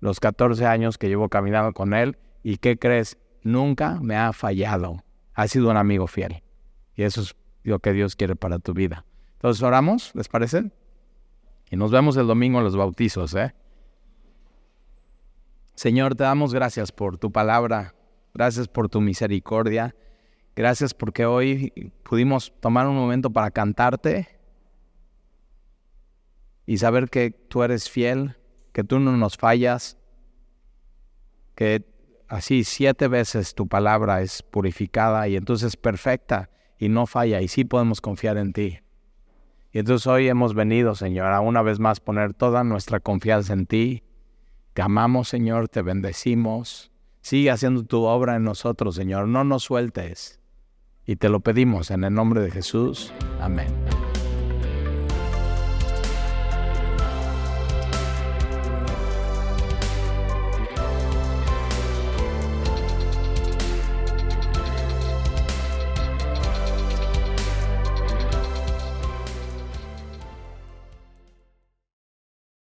los 0.00 0.20
14 0.20 0.66
años 0.66 0.98
que 0.98 1.08
llevo 1.08 1.28
caminando 1.28 1.72
con 1.72 1.94
él. 1.94 2.18
¿Y 2.42 2.58
qué 2.58 2.78
crees? 2.78 3.18
Nunca 3.42 3.98
me 4.00 4.16
ha 4.16 4.32
fallado. 4.32 5.04
Ha 5.34 5.48
sido 5.48 5.70
un 5.70 5.76
amigo 5.76 6.06
fiel. 6.06 6.42
Y 6.94 7.02
eso 7.02 7.20
es 7.20 7.36
lo 7.62 7.78
que 7.78 7.92
Dios 7.92 8.16
quiere 8.16 8.36
para 8.36 8.58
tu 8.58 8.72
vida. 8.72 9.04
Entonces 9.34 9.62
oramos, 9.62 10.12
¿les 10.14 10.28
parece? 10.28 10.70
Y 11.70 11.76
nos 11.76 11.90
vemos 11.90 12.16
el 12.16 12.26
domingo 12.26 12.58
en 12.58 12.64
los 12.64 12.76
bautizos, 12.76 13.34
¿eh? 13.34 13.54
Señor, 15.76 16.14
te 16.14 16.24
damos 16.24 16.54
gracias 16.54 16.90
por 16.90 17.18
tu 17.18 17.30
palabra, 17.30 17.94
gracias 18.32 18.66
por 18.66 18.88
tu 18.88 19.02
misericordia, 19.02 19.94
gracias 20.56 20.94
porque 20.94 21.26
hoy 21.26 21.92
pudimos 22.02 22.50
tomar 22.60 22.88
un 22.88 22.96
momento 22.96 23.28
para 23.28 23.50
cantarte 23.50 24.26
y 26.64 26.78
saber 26.78 27.10
que 27.10 27.30
tú 27.30 27.62
eres 27.62 27.90
fiel, 27.90 28.38
que 28.72 28.84
tú 28.84 29.00
no 29.00 29.18
nos 29.18 29.36
fallas, 29.36 29.98
que 31.54 31.84
así 32.26 32.64
siete 32.64 33.06
veces 33.06 33.54
tu 33.54 33.68
palabra 33.68 34.22
es 34.22 34.42
purificada 34.42 35.28
y 35.28 35.36
entonces 35.36 35.76
perfecta 35.76 36.48
y 36.78 36.88
no 36.88 37.04
falla 37.04 37.42
y 37.42 37.48
sí 37.48 37.66
podemos 37.66 38.00
confiar 38.00 38.38
en 38.38 38.54
ti. 38.54 38.78
Y 39.72 39.80
entonces 39.80 40.06
hoy 40.06 40.28
hemos 40.28 40.54
venido, 40.54 40.94
Señor, 40.94 41.26
a 41.26 41.40
una 41.42 41.60
vez 41.60 41.78
más 41.80 42.00
poner 42.00 42.32
toda 42.32 42.64
nuestra 42.64 42.98
confianza 42.98 43.52
en 43.52 43.66
ti 43.66 44.02
te 44.76 44.82
amamos, 44.82 45.28
Señor, 45.28 45.70
te 45.70 45.80
bendecimos. 45.80 46.90
Sigue 47.22 47.50
haciendo 47.50 47.84
tu 47.84 48.02
obra 48.02 48.36
en 48.36 48.44
nosotros, 48.44 48.94
Señor. 48.94 49.26
No 49.26 49.42
nos 49.42 49.62
sueltes. 49.62 50.38
Y 51.06 51.16
te 51.16 51.30
lo 51.30 51.40
pedimos 51.40 51.90
en 51.90 52.04
el 52.04 52.12
nombre 52.12 52.42
de 52.42 52.50
Jesús. 52.50 53.10
Amén. 53.40 53.68